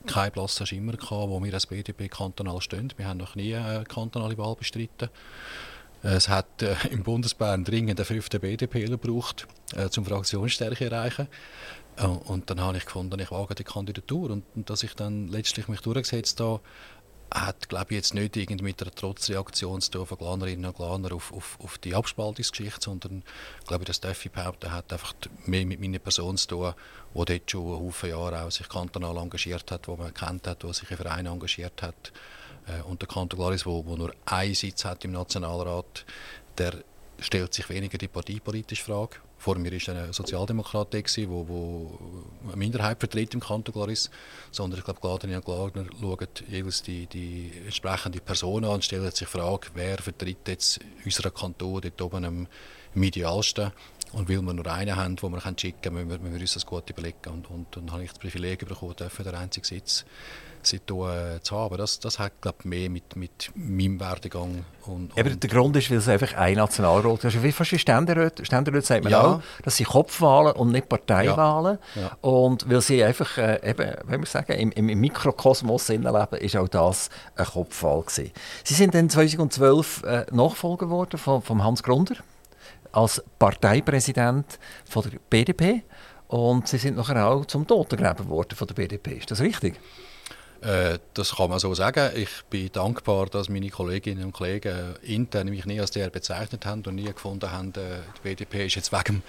[0.06, 2.92] keinen blassen Schimmer gehabt, wo wir als BDP kantonal stehen.
[2.96, 5.08] Wir haben noch nie eine kantonale Wahl bestritten.
[6.02, 11.28] Es hat äh, im Bundesbahn dringend einen fünften BDP gebraucht, äh, um Fraktionsstärke zu erreichen.
[11.96, 14.30] Äh, und dann habe ich gefunden, ich wage die Kandidatur.
[14.30, 16.60] Und, und dass ich dann letztlich mich durchgesetzt habe,
[17.34, 21.12] hat, glaube ich, jetzt nicht irgendwie mit einer Trotzreaktion zu tun von Glanerinnen und Glaner
[21.12, 23.22] auf, auf, auf die Abspaltungsgeschichte, sondern,
[23.66, 25.14] glaube ich, das darf ich behaupten, hat einfach
[25.46, 26.74] mehr mit meiner Person zu tun,
[27.14, 30.64] die dort schon einen Haufen Jahre auch sich kantonal engagiert hat, wo man kennt hat,
[30.64, 32.12] wo sich in Vereinen engagiert hat.
[32.66, 36.04] Äh, und der Kanton Glaris, wo, wo nur einen Sitz hat im Nationalrat,
[36.58, 36.74] der
[37.18, 41.99] stellt sich weniger die parteipolitische Frage, vor mir war ein Sozialdemokrat, der wo,
[42.47, 44.09] eine Minderheit vertritt im Kanton Glaris,
[44.53, 49.11] sondern ich glaube, Gladner und Gladner schauen jeweils die, die entsprechende Person an und stellen
[49.11, 52.47] sich die Frage, wer vertritt jetzt unseren Kanton dort oben am,
[52.95, 53.72] am idealsten.
[54.12, 56.88] Und weil wir nur einen haben, den wir schicken können, müssen wir, uns das gut
[56.88, 57.16] überlegen.
[57.26, 60.05] Und, und, und dann habe ich das Privileg bekommen, dürfen, den einzigen Sitz
[60.66, 61.76] seitdem äh, zu haben.
[61.76, 65.90] Das, das hat glaub, mehr mit, mit meinem Werdegang und, und Aber der Grund ist,
[65.90, 67.42] weil es einfach ein Nationalrat ist.
[67.42, 69.22] Wie fast Ständerat, Ständerat sagt man ja.
[69.22, 71.78] auch, das sind Kopfwahlen und nicht Parteiwahlen.
[71.94, 72.02] Ja.
[72.02, 72.16] Ja.
[72.20, 76.68] Und weil sie einfach, äh, eben, wenn wir sagen, im, im Mikrokosmos leben, ist auch
[76.68, 78.32] das ein Kopfwahl gewesen.
[78.64, 82.16] Sie sind dann 2012 äh, Nachfolger geworden von, von Hans Grunder
[82.92, 85.82] als Parteipräsident von der BDP.
[86.28, 89.18] Und Sie sind nachher auch zum Totengräber geworden von der BDP.
[89.18, 89.78] Ist das richtig?
[90.62, 92.12] Äh, das kann man so sagen.
[92.14, 96.84] Ich bin dankbar, dass meine Kolleginnen und Kollegen intern mich nie als der bezeichnet haben
[96.86, 99.24] und nie gefunden haben, äh, die BDP ist jetzt wegen,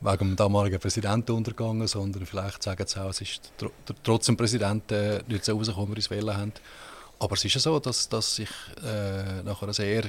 [0.00, 3.70] wegen dem damaligen Präsidenten untergegangen, sondern vielleicht sagen sie auch, es ist tr
[4.02, 6.52] trotz dem Präsidenten äh, nicht so rausgekommen, wie wir es wollen haben.
[7.20, 8.50] Aber es ist ja so, dass, dass ich
[8.84, 10.02] äh, nach einer sehr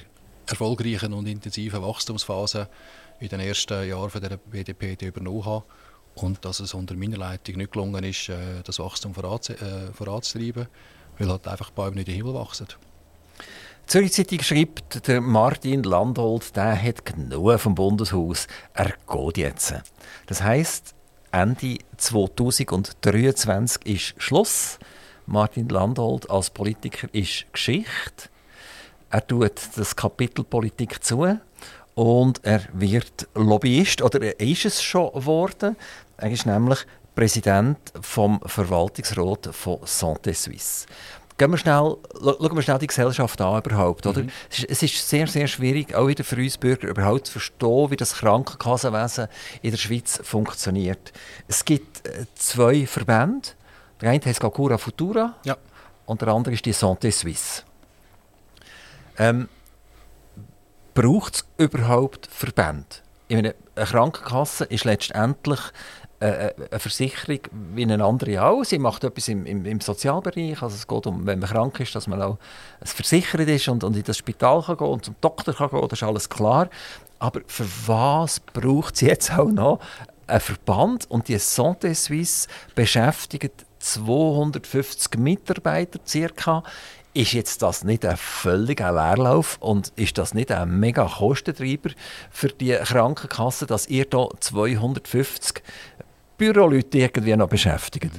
[0.47, 2.67] erfolgreichen und intensiven Wachstumsphase
[3.19, 5.63] in den ersten Jahren von der BDP übernommen habe
[6.15, 10.67] und dass es unter meiner Leitung nicht gelungen ist, äh, das Wachstum äh, voranzutreiben,
[11.17, 12.67] weil halt einfach die Bäume nicht in den Himmel wachsen.
[13.85, 18.47] Zürich Zeitung schreibt, der Martin Landolt der hat genug vom Bundeshaus.
[18.73, 19.75] Er geht jetzt.
[20.27, 20.95] Das heisst,
[21.31, 24.79] Ende 2023 ist Schluss.
[25.25, 28.29] Martin Landolt als Politiker ist Geschichte.
[29.09, 31.39] Er tut das Kapitel Politik zu
[31.95, 35.75] und er wird Lobbyist oder er ist es schon geworden.
[36.17, 36.85] Er ist nämlich
[37.15, 40.87] Präsident vom Verwaltungsrat von Santé Suisse.
[41.37, 44.21] Gehen wir schnell, schauen wir schnell die Gesellschaft an überhaupt, oder?
[44.21, 44.29] Mhm.
[44.49, 48.13] Es ist sehr, sehr schwierig, auch wieder für uns Bürger überhaupt zu verstehen, wie das
[48.13, 49.27] Krankenkassenwesen
[49.63, 51.11] in der Schweiz funktioniert.
[51.47, 53.49] Es gibt äh, zwei Verbände.
[53.99, 55.57] Der eine heißt Cura Futura ja.
[56.05, 57.63] und der andere ist die Santé Suisse.
[59.17, 59.49] Ähm,
[60.93, 62.85] Braucht es überhaupt Verbände?
[63.27, 65.59] Ich meine, eine Krankenkasse ist letztendlich
[66.23, 67.39] eine Versicherung
[67.73, 68.63] wie eine andere auch.
[68.63, 70.61] Sie macht etwas im, im, im, Sozialbereich.
[70.61, 72.37] Also es geht um, wenn man krank ist, dass man auch
[72.83, 75.99] versichert ist und, und in das Spital kann gehen und zum Doktor kann gehen, das
[75.99, 76.69] ist alles klar.
[77.19, 79.79] Aber für was braucht es jetzt auch noch
[80.27, 81.09] einen Verband?
[81.09, 86.63] Und die Santé Suisse beschäftigt 250 Mitarbeiter circa.
[87.15, 91.91] Ist jetzt das nicht ein völliger Leerlauf und ist das nicht ein mega Kostentreiber
[92.31, 95.61] für die Krankenkasse, dass ihr da 250
[96.51, 98.11] Büroleute irgendwie noch beschäftigt?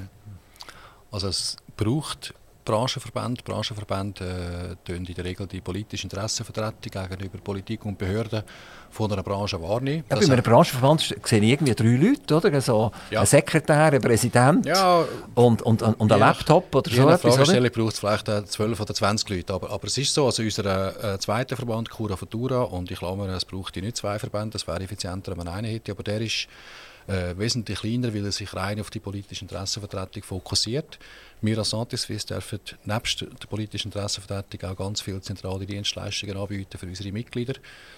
[1.11, 3.43] Also es braucht Branchenverbände.
[3.45, 8.43] Branchenverbände äh, in der Regel die politische Interessenvertretung gegenüber Politik und Behörden
[8.91, 10.05] von einer Branche wahrnehmen.
[10.11, 12.61] Ja, bei einem Branchenverband sehe ich irgendwie drei Leute, oder?
[12.61, 13.21] So ja.
[13.21, 15.05] ein Sekretär, ein Präsident ja,
[15.35, 18.95] und, und, und, und ein Laptop oder so etwas, Fragestelle braucht es vielleicht 12 oder
[18.95, 22.91] 20 Leute, aber, aber es ist so, also unser äh, zweiter Verband, Cura Futura, und
[22.91, 26.03] ich glaube, es braucht nicht zwei Verbände, es wäre effizienter, wenn man einen hätte, aber
[26.03, 26.49] der ist
[27.07, 30.99] äh, wesentlich kleiner, weil er sich rein auf die politische Interessenvertretung fokussiert.
[31.43, 36.87] Wir als Antiswiss dürfen nebst der politischen Interessenvertretung auch ganz viele zentrale Dienstleistungen anbieten für
[36.87, 37.55] unsere Mitglieder.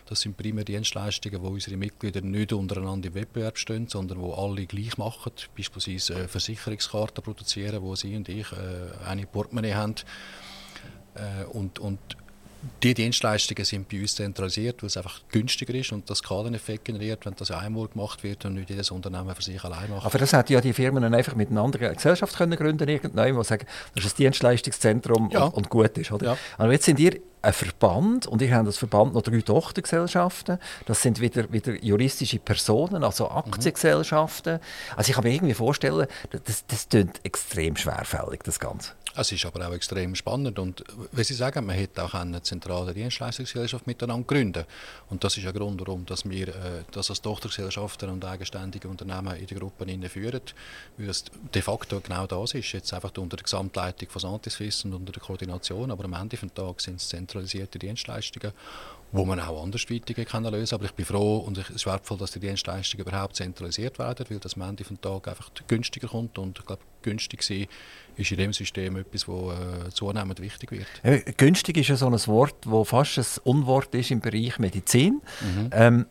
[0.07, 4.66] Das sind primär Dienstleistungen, wo unsere Mitglieder nicht untereinander im Wettbewerb stehen, sondern wo alle
[4.66, 5.32] gleich machen.
[5.57, 9.94] Beispielsweise äh, Versicherungskarten produzieren, wo Sie und ich äh, eine Portemonnaie haben.
[11.14, 12.00] Äh, und, und
[12.82, 17.24] die Dienstleistungen sind bei uns zentralisiert, weil es einfach günstiger ist und das Skaleneffekt generiert,
[17.24, 20.07] wenn das einmal gemacht wird und nicht jedes Unternehmen für sich allein macht.
[20.07, 23.36] Aber das hätten ja die Firmen dann einfach mit einer anderen Gesellschaft können gründen irgendwann,
[23.36, 25.44] die sagen, das ist ein Dienstleistungszentrum ja.
[25.44, 26.12] und, und, gut ist.
[26.12, 26.26] Oder?
[26.26, 26.38] Ja.
[26.59, 30.59] Aber jetzt sind ihr ein Verband und ihr habt als Verband noch drei Tochtergesellschaften.
[30.84, 34.59] Das sind wieder, wieder juristische Personen, also Aktiengesellschaften.
[34.97, 38.92] Also ich kann mir irgendwie vorstellen, das, das klingt extrem schwerfällig, das Ganze.
[39.18, 42.92] Es ist aber auch extrem spannend und wie Sie sagen, man hätte auch eine zentrale
[42.92, 44.66] Dienstleistungsgesellschaft miteinander gründen
[45.09, 46.53] und das ist ein Grund, warum dass wir äh,
[46.92, 50.42] das als Tochtergesellschaften und eigenständige Unternehmen in der Gruppe führen,
[50.99, 51.24] weil es
[51.55, 55.22] de facto genau das ist, jetzt einfach unter der Gesamtleitung von Santiswiss und unter der
[55.22, 58.53] Koordination, aber am Ende des Tages sind es zentralisierte Dienstleistungen
[59.12, 60.80] wo man auch andersweitig kann lösen kann.
[60.80, 64.41] Aber ich bin froh und es ist wertvoll, dass die Dienstleistungen überhaupt zentralisiert werden, weil
[64.41, 67.66] das am Ende des Tages einfach günstiger kommt und ich glaube, günstig sein
[68.16, 71.37] ist in dem System etwas, das äh, zunehmend wichtig wird.
[71.39, 75.22] Günstig ist ja so ein Wort, das fast ein Unwort ist im Bereich Medizin.
[75.41, 75.70] Mhm.
[75.72, 76.07] Ähm,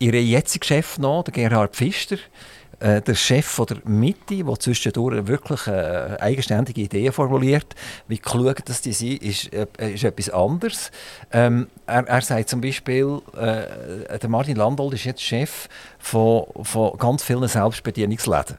[0.00, 2.18] Ihr jetziger Chef noch, der Gerhard Pfister,
[2.80, 7.74] äh, der Chef von der Mitte, der zwischendurch wirklich äh, eigenständige Ideen formuliert,
[8.06, 10.90] wie klug das die sind, ist, äh, ist etwas anderes.
[11.32, 15.68] Ähm, er, er sagt zum Beispiel, äh, der Martin Landolt ist jetzt Chef
[15.98, 18.58] von, von ganz vielen Selbstbedienungsläden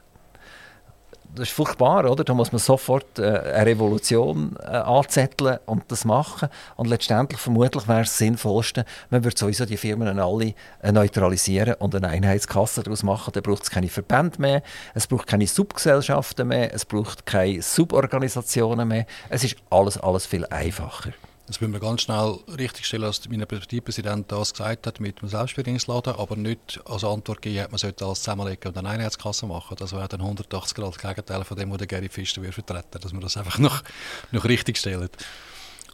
[1.34, 2.24] das ist furchtbar, oder?
[2.24, 6.48] Da muss man sofort äh, eine Revolution äh, anzetteln und das machen.
[6.76, 11.94] Und letztendlich, vermutlich wäre es Sinnvollste, man würde sowieso die Firmen alle äh, neutralisieren und
[11.94, 13.32] eine Einheitskasse daraus machen.
[13.32, 14.62] Dann braucht es keine Verbände mehr,
[14.94, 19.06] es braucht keine Subgesellschaften mehr, es braucht keine Suborganisationen mehr.
[19.28, 21.10] Es ist alles, alles viel einfacher.
[21.50, 26.14] Das müssen wir ganz schnell richtigstellen, dass mein Betriebspräsident das gesagt hat mit dem Selbstbedienungsladen,
[26.14, 29.76] aber nicht als Antwort gegeben man sollte alles zusammenlegen und eine Einheitskasse machen.
[29.76, 33.36] Das wäre dann 180 Grad Gegenteil von dem, was Gary Pfister vertreten dass wir das
[33.36, 33.82] einfach noch,
[34.30, 35.08] noch richtig stellen.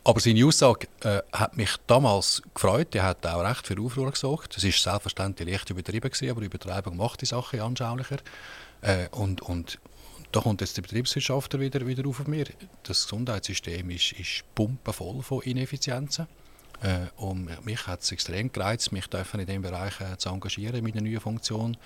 [0.04, 2.94] Aber seine Aussage äh, hat mich damals gefreut.
[2.94, 4.58] Er hat auch recht für Aufruhr gesorgt.
[4.58, 8.18] Es ist selbstverständlich leicht übertrieben gewesen, aber die Übertreibung macht die Sache anschaulicher.
[8.82, 9.78] Äh, und, und
[10.32, 12.46] da kommt jetzt der Betriebswirtschaftler wieder, wieder auf mir.
[12.82, 16.26] Das Gesundheitssystem ist, ist pumpenvoll von Ineffizienzen.
[16.82, 20.84] Äh, und mich hat es extrem gereizt, mich in diesem Bereich äh, zu engagieren in
[20.84, 21.76] meiner neuen Funktion.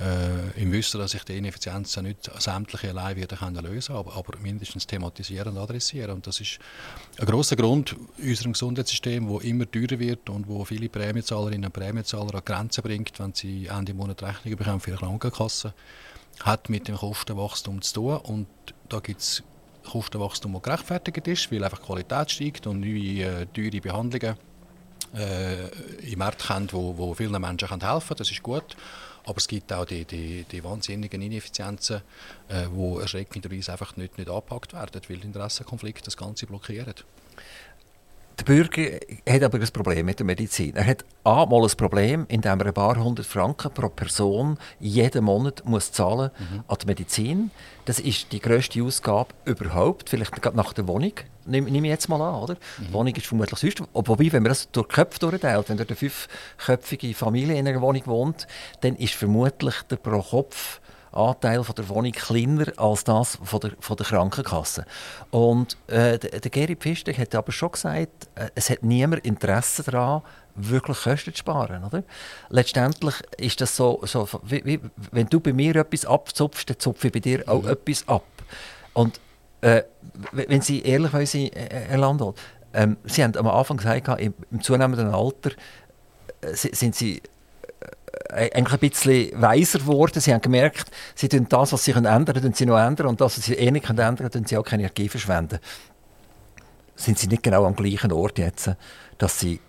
[0.00, 4.38] Äh, Im Wissen, dass ich die Ineffizienzen nicht sämtliche allein wieder können lösen aber, aber
[4.38, 6.12] mindestens thematisieren und adressieren.
[6.12, 6.58] Und das ist
[7.18, 12.36] ein großer Grund unserem Gesundheitssystem, wo immer teurer wird und wo viele Prämiezahlerinnen und Prämienzahler
[12.36, 15.74] an Grenzen bringt, wenn sie Ende Monat Rechnungen bekommen für ihre Krankenkasse
[16.40, 18.16] hat mit dem Kostenwachstum zu tun.
[18.18, 18.46] Und
[18.88, 19.42] da gibt es
[19.88, 24.36] Kostenwachstum, das gerechtfertigt ist, weil einfach Qualität steigt und neue äh, teure Behandlungen
[25.14, 25.68] äh,
[26.10, 28.18] im Markt haben, wo, wo vielen Menschen helfen können.
[28.18, 28.76] Das ist gut.
[29.24, 32.02] Aber es gibt auch die, die, die wahnsinnigen Ineffizienzen,
[32.48, 32.66] äh,
[33.00, 36.94] erschreckenderweise einfach nicht, nicht angepackt werden, weil Interessenkonflikte das Ganze blockieren.
[38.38, 40.74] Der Bürger hat aber ein Problem mit der Medizin.
[40.74, 45.62] Er hat einmal ein Problem, indem er ein paar hundert Franken pro Person jeden Monat
[45.64, 46.64] muss zahlen mhm.
[46.66, 47.50] an die Medizin.
[47.84, 51.12] Das ist die grösste Ausgabe überhaupt, vielleicht gerade nach der Wohnung.
[51.44, 52.54] Nehme nehm ich jetzt mal an, oder?
[52.54, 52.86] Mhm.
[52.86, 53.82] Die Wohnung ist vermutlich sonst.
[53.92, 58.06] Wobei, wenn man das durch die Köpfe durchteilt, wenn eine fünfköpfige Familie in einer Wohnung
[58.06, 58.46] wohnt,
[58.80, 60.80] dann ist vermutlich der pro Kopf
[61.12, 64.84] Anteil von der Wohnung kleiner als das von der, von der Krankenkasse.
[65.30, 69.82] Und äh, der, der Geri Pfister hat aber schon gesagt, äh, es hat niemand Interesse
[69.82, 70.22] daran,
[70.54, 71.84] wirklich Kosten zu sparen.
[71.84, 72.02] Oder?
[72.48, 77.08] Letztendlich ist das so, so wie, wie, wenn du bei mir etwas abzupfst, dann zupfe
[77.08, 77.70] ich bei dir auch mhm.
[77.70, 78.24] etwas ab.
[78.94, 79.20] Und
[79.60, 79.82] äh,
[80.32, 82.36] wenn Sie ehrlich wollen, Sie, äh, Herr Landolt,
[82.74, 85.50] ähm, Sie haben am Anfang gesagt, im, im zunehmenden Alter
[86.40, 87.20] äh, sind Sie äh,
[88.30, 90.20] eigentlich ein bisschen weiser geworden.
[90.20, 93.38] Sie haben gemerkt, sie tun das, was sie ändern können, sie noch ändern und das,
[93.38, 95.58] was sie eh nicht ändern können, sie auch keine Energie verschwenden.
[96.94, 98.70] Sind sie nicht genau am gleichen Ort jetzt,
[99.18, 99.60] dass sie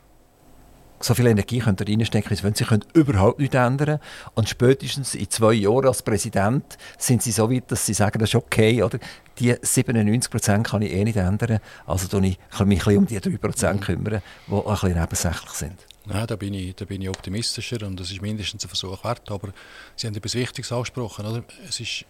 [1.03, 3.99] so viel Energie können reinstecken können, wenn sie können überhaupt nichts ändern
[4.35, 8.29] Und spätestens in zwei Jahren als Präsident sind sie so weit, dass sie sagen, das
[8.29, 8.99] ist okay, oder?
[9.39, 13.05] Die 97 Prozent kann ich eh nicht ändern, also kann ich mich ein bisschen um
[13.05, 15.92] die 3 Prozent kümmern, die ein bisschen nebensächlich sind.
[16.05, 19.31] Nein, da bin, ich, da bin ich optimistischer und das ist mindestens ein Versuch wert.
[19.31, 19.53] Aber
[19.95, 21.25] Sie haben etwas Wichtiges angesprochen.
[21.25, 21.43] Oder?
[21.67, 22.05] Es ist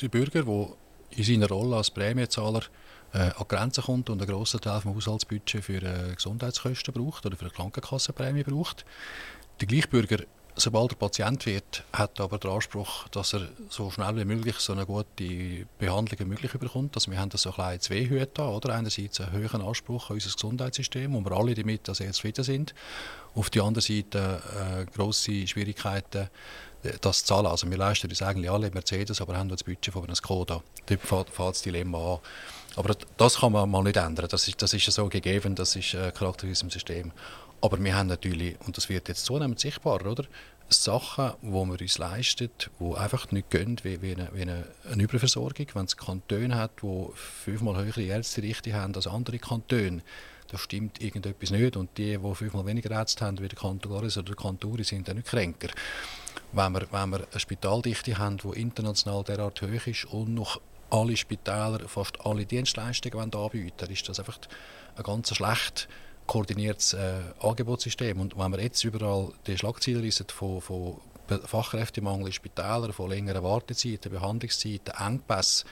[0.00, 0.68] der Bürger, der
[1.10, 2.62] in seiner Rolle als Prämienzahler
[3.12, 7.36] äh, an Grenzen kommt und einen grossen Teil vom Haushaltsbudget für äh, Gesundheitskosten braucht oder
[7.36, 8.84] für eine Krankenkassenprämie braucht.
[9.60, 10.24] Der Gleichbürger
[10.56, 14.56] sobald er Patient wird, hat er aber den Anspruch, dass er so schnell wie möglich
[14.56, 16.96] so eine gute Behandlung wie möglich bekommt.
[16.96, 20.32] Also wir haben da so ein zwei Hüte oder einerseits einen höheren Anspruch an unser
[20.32, 22.74] Gesundheitssystem, wo wir alle damit sehr zufrieden sind.
[23.34, 26.30] Auf der anderen Seite äh, grosse Schwierigkeiten,
[27.00, 27.46] das zahlen.
[27.46, 30.62] Also wir leisten uns eigentlich alle Mercedes, aber haben das Budget von einem Skoda.
[30.86, 32.18] Dort fängt das Dilemma an.
[32.76, 34.28] Aber das kann man mal nicht ändern.
[34.28, 37.12] Das ist, das ist so gegeben, das ist äh, Charakter in unserem System.
[37.60, 40.24] Aber wir haben natürlich, und das wird jetzt zunehmend sichtbarer, oder?
[40.68, 42.50] Sachen, die wir uns leisten,
[42.80, 45.66] die einfach nicht gehen, wie, wie, eine, wie eine, eine Überversorgung.
[45.74, 50.02] Wenn es Kantone hat, die fünfmal höhere Ärztedichte haben als andere Kantone,
[50.48, 51.76] da stimmt irgendetwas nicht.
[51.76, 55.06] Und die, die fünfmal weniger Ärzte haben wie der Kanton Goris oder der Kanton sind
[55.06, 55.68] dann nicht kränker.
[56.52, 61.16] Wenn wir, wenn wir eine Spitaldichte haben, die international derart hoch ist und noch alle
[61.16, 64.38] Spitäler, fast alle Dienstleistungen anbieten ist das einfach
[64.96, 65.88] ein ganz schlecht
[66.26, 68.20] koordiniertes äh, Angebotssystem.
[68.20, 70.96] Und wenn wir jetzt überall die Schlagzeilen von, von
[71.44, 75.68] Fachkräftemangel in Spitälern, von längeren Wartezeiten, Behandlungszeiten, Engpässen,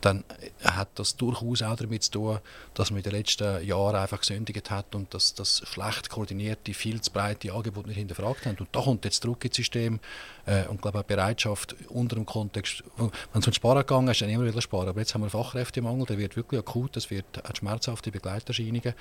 [0.00, 0.24] dann
[0.62, 2.38] hat das durchaus auch damit zu tun,
[2.74, 7.00] dass man in den letzten Jahren einfach gesündigt hat und dass das schlecht koordinierte, viel
[7.00, 8.56] zu breite Angebot nicht hinterfragt haben.
[8.58, 10.00] Und da kommt jetzt Druck ins System
[10.46, 14.30] äh, und glaube auch Bereitschaft unter dem Kontext, wenn es um Sparen gegangen ist, dann
[14.30, 14.88] immer wieder sparen.
[14.88, 18.94] Aber jetzt haben wir Fachkräftemangel, der wird wirklich akut, es wird hat schmerzhafte Begleiterscheinungen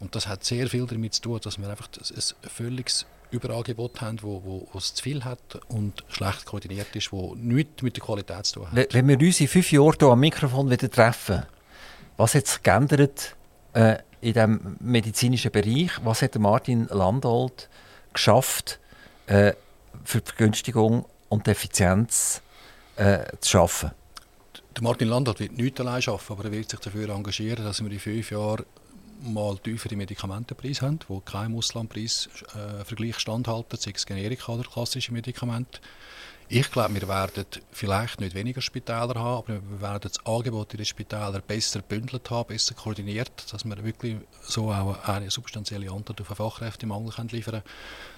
[0.00, 4.18] und das hat sehr viel damit zu tun, dass wir einfach ein völliges Überangebot haben,
[4.22, 8.04] wo, wo, wo es zu viel hat und schlecht koordiniert ist, wo nichts mit der
[8.04, 8.94] Qualität zu tun hat.
[8.94, 11.42] Wenn wir uns in fünf Jahren hier am Mikrofon wieder treffen,
[12.16, 13.34] was hat sich geändert
[13.72, 15.90] äh, in diesem medizinischen Bereich?
[16.04, 17.68] Was hat Martin Landolt
[18.12, 18.78] geschafft,
[19.26, 19.54] äh,
[20.04, 22.42] für die Vergünstigung und die Effizienz
[22.96, 23.90] äh, zu schaffen?
[24.76, 27.90] Der Martin Landolt wird nichts allein schaffen, aber er wird sich dafür engagieren, dass wir
[27.90, 28.64] in fünf Jahren
[29.22, 35.80] mal tiefere Medikamentenpreise haben, die keinem Auslandpreisvergleich äh, standhalten, sei es Generika oder klassische Medikamente.
[36.54, 40.76] Ich glaube, wir werden vielleicht nicht weniger Spitäler haben, aber wir werden das Angebot in
[40.76, 46.20] den Spitälern besser gebündelt haben, besser koordiniert, dass wir wirklich so auch eine substanzielle Antwort
[46.20, 47.62] auf den Fachkräftemangel liefern können.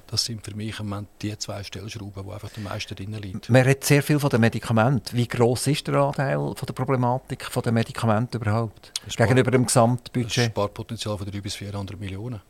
[0.08, 3.40] Das sind für mich im Moment die zwei Stellschrauben, die einfach am meisten drin liegen.
[3.50, 5.16] Man redet sehr viel von den Medikamenten.
[5.16, 10.36] Wie groß ist der Anteil von der Problematik der Medikamente überhaupt gegenüber dem Gesamtbudget?
[10.38, 12.40] Das Sparpotenzial von 300 bis 400 Millionen.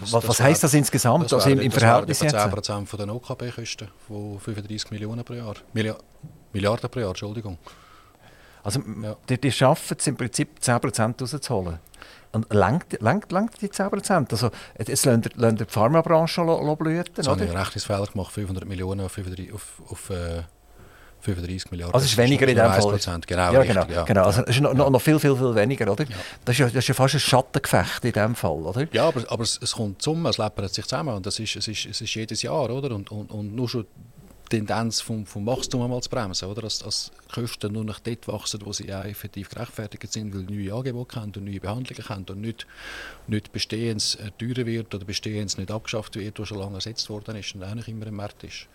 [0.00, 1.24] Das, was das heisst das insgesamt?
[1.24, 2.34] Das also im, im Verhältnis jetzt?
[2.34, 5.54] 10% von den OKB-Kosten von 35 Millionen pro Jahr.
[5.72, 5.96] Millia
[6.52, 7.58] Milliarden pro Jahr, Entschuldigung.
[8.62, 9.16] Also ja.
[9.28, 11.78] die, die schaffen es im Prinzip 10% rauszuholen.
[12.32, 14.30] Und lenkt, lenkt, lenkt die 10%?
[14.32, 16.42] Also es lässt die Pharmabranche
[16.76, 20.42] blüten, Das habe ich einen Rechnungsfehler gemacht, 500 Millionen auf, 35, auf, auf äh,
[21.34, 21.94] 35 Milliarden.
[21.94, 22.80] Also es ist weniger in dem Fall.
[22.80, 23.52] Prozent, genau.
[23.52, 24.02] Ja, genau, richtig, ja.
[24.04, 24.24] genau.
[24.24, 24.90] Also es ist noch, ja.
[24.90, 26.04] noch, viel, viel, viel weniger, oder?
[26.04, 26.16] Ja.
[26.44, 28.86] Das, ist ja, das ist ja fast ein Schattengefecht in dem Fall, oder?
[28.92, 31.68] Ja, aber, aber es, es kommt zusammen, es läppert sich zusammen und das ist, es,
[31.68, 32.94] ist, es ist jedes Jahr, oder?
[32.94, 33.86] Und, und, und nur schon
[34.46, 36.62] die Tendenz vom, vom Wachstum einmal zu bremsen, oder?
[36.62, 40.72] Dass, dass Kosten nur noch dort wachsen, wo sie auch effektiv gerechtfertigt sind, weil neue
[40.72, 42.66] Angebote haben und neue Behandlungen haben und nicht,
[43.26, 47.36] nicht Bestehendes äh, teurer wird oder Bestehendes nicht abgeschafft wird, was schon lange ersetzt worden
[47.36, 48.68] ist und auch nicht immer im Markt ist.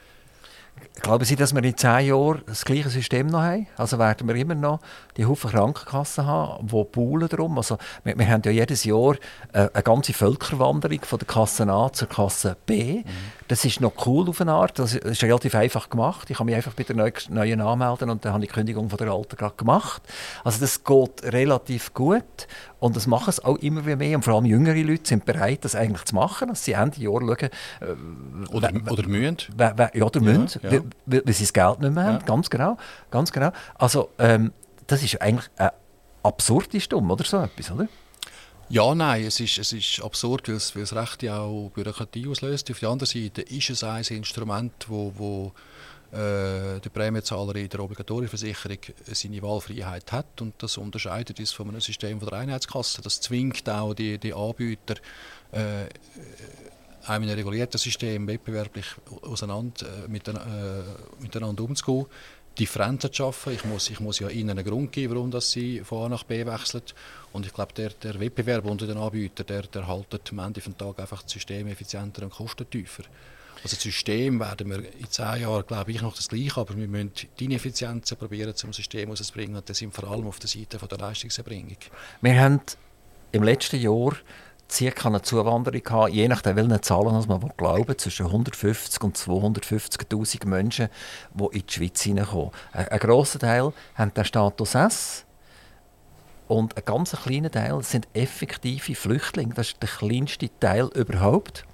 [1.01, 3.65] Glauben Sie, dass wir in zehn Jahren das gleiche System noch haben?
[3.75, 4.81] Also werden wir immer noch
[5.17, 7.57] die Haufen Krankenkassen haben, die poolen darum?
[7.57, 9.15] Also wir, wir haben ja jedes Jahr
[9.53, 12.97] äh, eine ganze Völkerwanderung von der Kasse A zur Kasse B.
[12.97, 13.03] Mhm.
[13.51, 14.79] Das ist noch cool auf eine Art.
[14.79, 16.29] Das ist relativ einfach gemacht.
[16.29, 18.97] Ich kann mich einfach bei der neuen anmelden und dann habe ich die Kündigung von
[18.97, 20.01] der alten gerade gemacht.
[20.45, 22.47] Also das geht relativ gut
[22.79, 24.15] und das machen es auch immer mehr.
[24.15, 26.47] Und vor allem jüngere Leute sind bereit, das eigentlich zu machen.
[26.47, 27.35] Dass sie Ende Jahr schauen.
[27.41, 29.35] Äh, oder, oder mühen.
[29.59, 30.81] Ja, oder mühen, ja, ja.
[31.05, 32.19] Weil, weil, sie das Geld nicht mehr haben.
[32.19, 32.25] Ja.
[32.25, 32.77] Ganz genau.
[33.09, 33.51] Ganz genau.
[33.75, 34.53] Also, ähm,
[34.87, 35.71] das ist eigentlich ein
[36.23, 37.89] absurdes Dumm, oder so etwas, oder?
[38.71, 42.71] Ja, nein, es ist, es ist absurd, weil es, weil es Recht auch Bürokratie auslöst.
[42.71, 45.51] Auf der anderen Seite ist es ein Instrument, wo, wo
[46.13, 51.81] äh, der Prämienzahler in der Obligatorienversicherung seine Wahlfreiheit hat und das unterscheidet uns von einem
[51.81, 53.01] System von der Einheitskasse.
[53.01, 54.95] Das zwingt auch die, die Anbieter,
[55.51, 55.87] äh,
[57.07, 58.85] einem regulierten System wettbewerblich
[59.23, 60.83] auseinander, äh, äh,
[61.19, 62.05] miteinander umzugehen.
[62.59, 63.53] Differenzen zu schaffen.
[63.53, 66.23] Ich muss, ich muss ja ihnen einen Grund geben, warum dass sie von A nach
[66.23, 66.83] B wechseln.
[67.33, 70.77] Und ich glaube, der, der Wettbewerb unter den Anbietern, der, der haltet am Ende des
[70.77, 73.03] Tages einfach das System effizienter und kostentiefer.
[73.63, 76.87] Also das System werden wir in zehn Jahren, glaube ich, noch das Gleiche, aber wir
[76.87, 80.79] müssen die Ineffizienzen probieren, zum System herauszubringen und das sind vor allem auf der Seite
[80.79, 81.77] von der Leistungserbringung.
[82.21, 82.61] Wir haben
[83.31, 84.13] im letzten Jahr
[84.71, 90.89] circa eine Zuwanderung gehabt, je nachdem, welchen Zahlen man glauben zwischen 150 und 250'000 Menschen,
[91.33, 92.51] die in die Schweiz hineinkommen.
[92.71, 95.25] Ein, ein grosser Teil haben den Status S
[96.47, 99.53] und ein ganz kleiner Teil sind effektive Flüchtlinge.
[99.53, 101.65] Das ist der kleinste Teil überhaupt.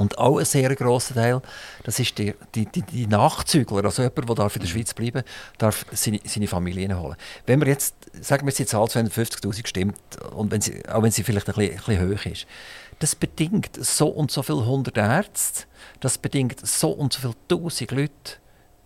[0.00, 1.42] Und auch ein sehr grosser Teil,
[1.84, 4.72] das ist die, die, die, die Nachzügler, also jemand, der darf in der mhm.
[4.72, 5.22] Schweiz bleiben
[5.58, 7.16] darf seine, seine Familie holen.
[7.44, 9.98] Wenn wir jetzt, sagen wir jetzt die Zahl 250'000 stimmt,
[10.34, 12.46] und wenn sie, auch wenn sie vielleicht ein bisschen, ein bisschen hoch ist,
[12.98, 15.64] das bedingt so und so viele hundert Ärzte,
[16.00, 18.40] das bedingt so und so viele tausend Leute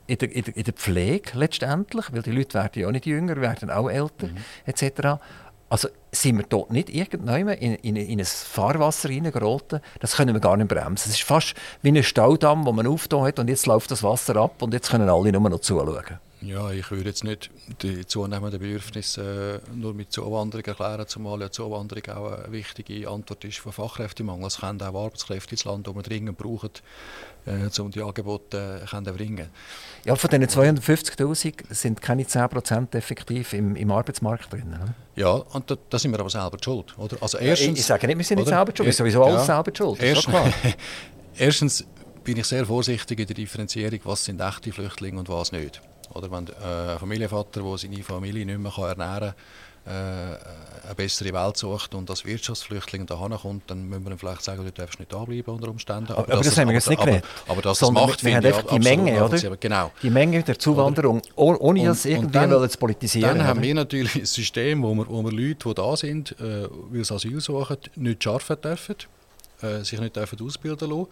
[0.06, 3.06] in der, in, der, in der Pflege letztendlich, weil die Leute werden ja auch nicht
[3.06, 4.36] jünger, werden auch älter, mhm.
[4.66, 5.20] etc.
[5.68, 10.40] Also sind wir dort nicht irgendwann in, in, in ein Fahrwasser reingeraten, das können wir
[10.40, 11.10] gar nicht bremsen.
[11.10, 14.36] Es ist fast wie ein Staudamm, den man aufgetan hat und jetzt läuft das Wasser
[14.36, 16.18] ab und jetzt können alle nur noch zuschauen.
[16.47, 21.51] Ja, ich würde jetzt nicht die zunehmenden Bedürfnisse äh, nur mit Zuwanderung erklären, zumal ja
[21.51, 24.49] Zuwanderung auch eine wichtige Antwort ist für Fachkräftemangel.
[24.49, 26.70] Es kommen auch Arbeitskräfte ins Land, die wir dringend brauchen,
[27.47, 29.49] äh, um die Angebote äh, zu bringen.
[30.05, 34.68] Ja, von diesen 250'000 sind keine 10% effektiv im, im Arbeitsmarkt drin.
[34.68, 34.95] Oder?
[35.16, 36.99] Ja, und da, da, sind wir aber selber schuld.
[36.99, 37.16] Oder?
[37.22, 39.47] Also erstens, ich, ich sage nicht, wir sind nicht selber schuld, wir sind sowieso alles
[39.47, 40.03] ja, selber schuld.
[40.03, 40.34] Erstens,
[41.38, 41.84] erstens
[42.22, 45.80] bin ich sehr vorsichtig in der Differenzierung, was sind echte Flüchtlinge und was nicht.
[46.12, 49.34] Oder wenn äh, ein Familienvater, der seine Familie nicht mehr ernähren kann,
[49.86, 54.42] äh, eine bessere Welt sucht und als Wirtschaftsflüchtling dahin kommt, dann müssen wir ihm vielleicht
[54.42, 56.12] sagen, du darfst nicht da bleiben unter Umständen.
[56.12, 57.24] Aber, aber das, das haben wir jetzt nicht geredet.
[57.44, 59.57] Aber, aber das macht, wir haben einfach die Menge, oder?
[59.57, 59.90] Genau.
[60.02, 61.61] Die Menge der Zuwanderung, oder?
[61.61, 63.38] ohne das irgendwie dann, zu politisieren.
[63.38, 66.66] Dann haben wir natürlich ein System, wo wir, wo wir Leute, die da sind, äh,
[66.90, 68.96] weil sie Asyl suchen, nicht arbeiten dürfen,
[69.61, 71.09] äh, sich nicht dürfen ausbilden lassen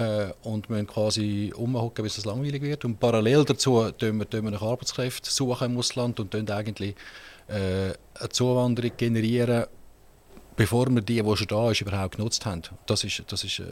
[0.00, 2.84] äh, und müssen quasi umhocken, bis es langweilig wird.
[2.84, 6.94] Und parallel dazu tun wir, tun wir nach Arbeitskräften suchen im Ausland und eigentlich
[7.48, 9.66] äh, eine Zuwanderung generieren,
[10.56, 12.62] bevor wir die, die schon da ist, überhaupt genutzt haben.
[12.86, 13.64] Das ist, das ist äh,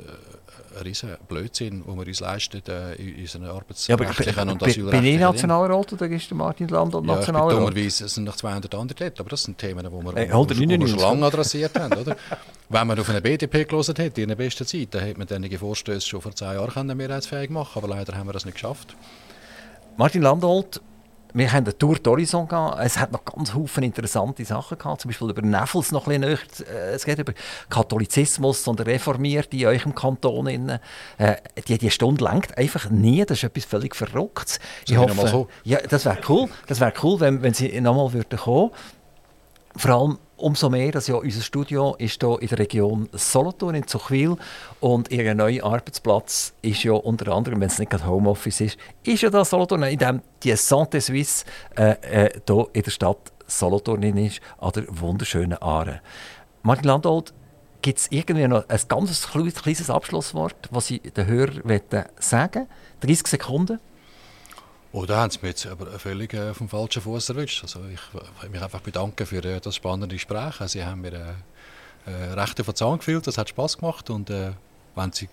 [0.77, 5.05] ein riesen Blödsinn, den wir uns leisten äh, in unseren arbeitsrechtlichen ja, und asylrechtlichen Bin
[5.05, 7.53] ich Nationalrat oder ist Martin Land und ja, Nationalrat?
[7.53, 10.49] Dummerweise es sind noch 200 andere dort, aber das sind Themen, die wir, hey, wo
[10.49, 11.95] wir schon lange adressiert haben.
[11.99, 12.17] Oder?
[12.69, 15.59] Wenn man auf eine BDP gelesen hätte in der besten Zeit, dann hätte man einige
[15.59, 18.95] Vorstöße schon vor zwei Jahren mehrheitsfähig machen aber leider haben wir das nicht geschafft.
[19.97, 20.81] Martin Landolt,
[21.35, 22.79] wir haben eine Tour d'Horizon gehabt.
[22.83, 25.03] Es hat noch ganz viele interessante Sachen gehabt.
[25.03, 26.79] Zum Beispiel über Nevels noch ein bisschen näher.
[26.91, 27.33] Äh, es geht über
[27.69, 30.47] Katholizismus und Reformierte in eurem Kanton.
[30.47, 33.25] Äh, die, die Stunde lenkt einfach nie.
[33.25, 34.59] Das ist etwas völlig Verrücktes.
[34.87, 35.49] Ich hoffe, so.
[35.65, 36.49] ja, das wäre cool.
[36.67, 38.71] Das wäre cool, wenn, wenn sie nochmal kommen würden.
[39.77, 43.89] Vor allem Umso mehr, dass ja unser Studio ist hier in der Region Solothurn in
[43.89, 44.37] Zuchwil
[44.79, 49.23] und ihr neuer Arbeitsplatz ist ja unter anderem, wenn es nicht gerade Homeoffice ist, ist
[49.23, 51.45] ja da Solothurn, in dem die Santé Suisse
[51.77, 56.03] äh, äh, hier in der Stadt Solothurn ist, an der wunderschönen Aare.
[56.63, 57.35] Martin Landolt,
[57.83, 61.83] gibt es irgendwie noch ein ganz kleines Abschlusswort, was Sie den Hörern
[62.21, 62.69] sagen
[63.01, 63.81] 30 Sekunden.
[64.93, 67.63] Oh, da haben sie mich jetzt aber völlig äh, vom falschen Fuß erwischt.
[67.63, 68.01] Also ich
[68.43, 70.55] will mich einfach bedanken für äh, das spannende Gespräch.
[70.67, 74.31] Sie haben mir äh, äh, recht auf den Zahn gefühlt, das hat Spaß gemacht und
[74.31, 74.53] äh,
[74.95, 75.29] wenn Sie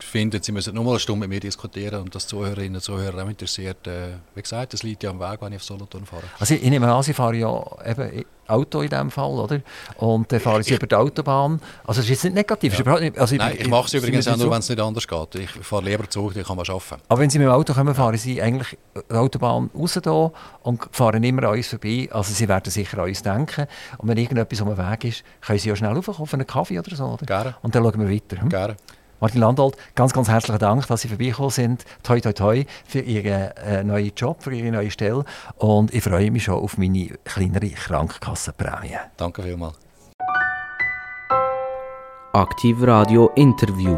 [0.00, 3.22] finden, Sie müssen noch mal eine Stunde mit mir diskutieren und das Zuhörerinnen und Zuhörer
[3.24, 6.24] auch interessiert, äh, wie gesagt, das liegt ja am Weg, wenn ich auf Solothurn fahre.
[6.38, 9.60] Also ich nehme an, Sie fahren ja eben Auto in diesem Fall, oder?
[9.96, 11.60] Und dann fahren Sie über die Autobahn.
[11.86, 12.78] Also das ist jetzt nicht negativ.
[12.78, 13.00] Ja.
[13.00, 15.34] Nicht, also Nein, ich, ich mache es übrigens auch nur, wenn es nicht anders geht.
[15.36, 17.02] Ich fahre lieber Zug, dann kann man arbeiten.
[17.08, 18.76] Aber wenn Sie mit dem Auto kommen, fahren Sie eigentlich
[19.10, 20.30] die Autobahn raus da
[20.62, 22.08] und fahren immer an uns vorbei.
[22.12, 23.66] Also Sie werden sicher an uns denken.
[23.98, 26.78] Und wenn irgendetwas um den Weg ist, können Sie ja schnell raufkommen auf einen Kaffee
[26.78, 27.26] oder so, oder?
[27.26, 27.54] Gerne.
[27.62, 28.40] Und dann schauen wir weiter.
[28.40, 28.48] Hm?
[28.48, 28.76] Gerne.
[29.20, 31.84] Martin Landolt, ganz, ganz herzlichen Dank, dass Sie vorbeigekommen sind.
[32.02, 35.24] Toi, toi, toi für Ihren äh, neuen Job, für Ihre neue Stelle.
[35.56, 38.98] Und ich freue mich schon auf meine kleinere Krankenkassenprämie.
[39.16, 39.74] Danke vielmals.
[42.32, 43.96] Aktiv Radio Interview.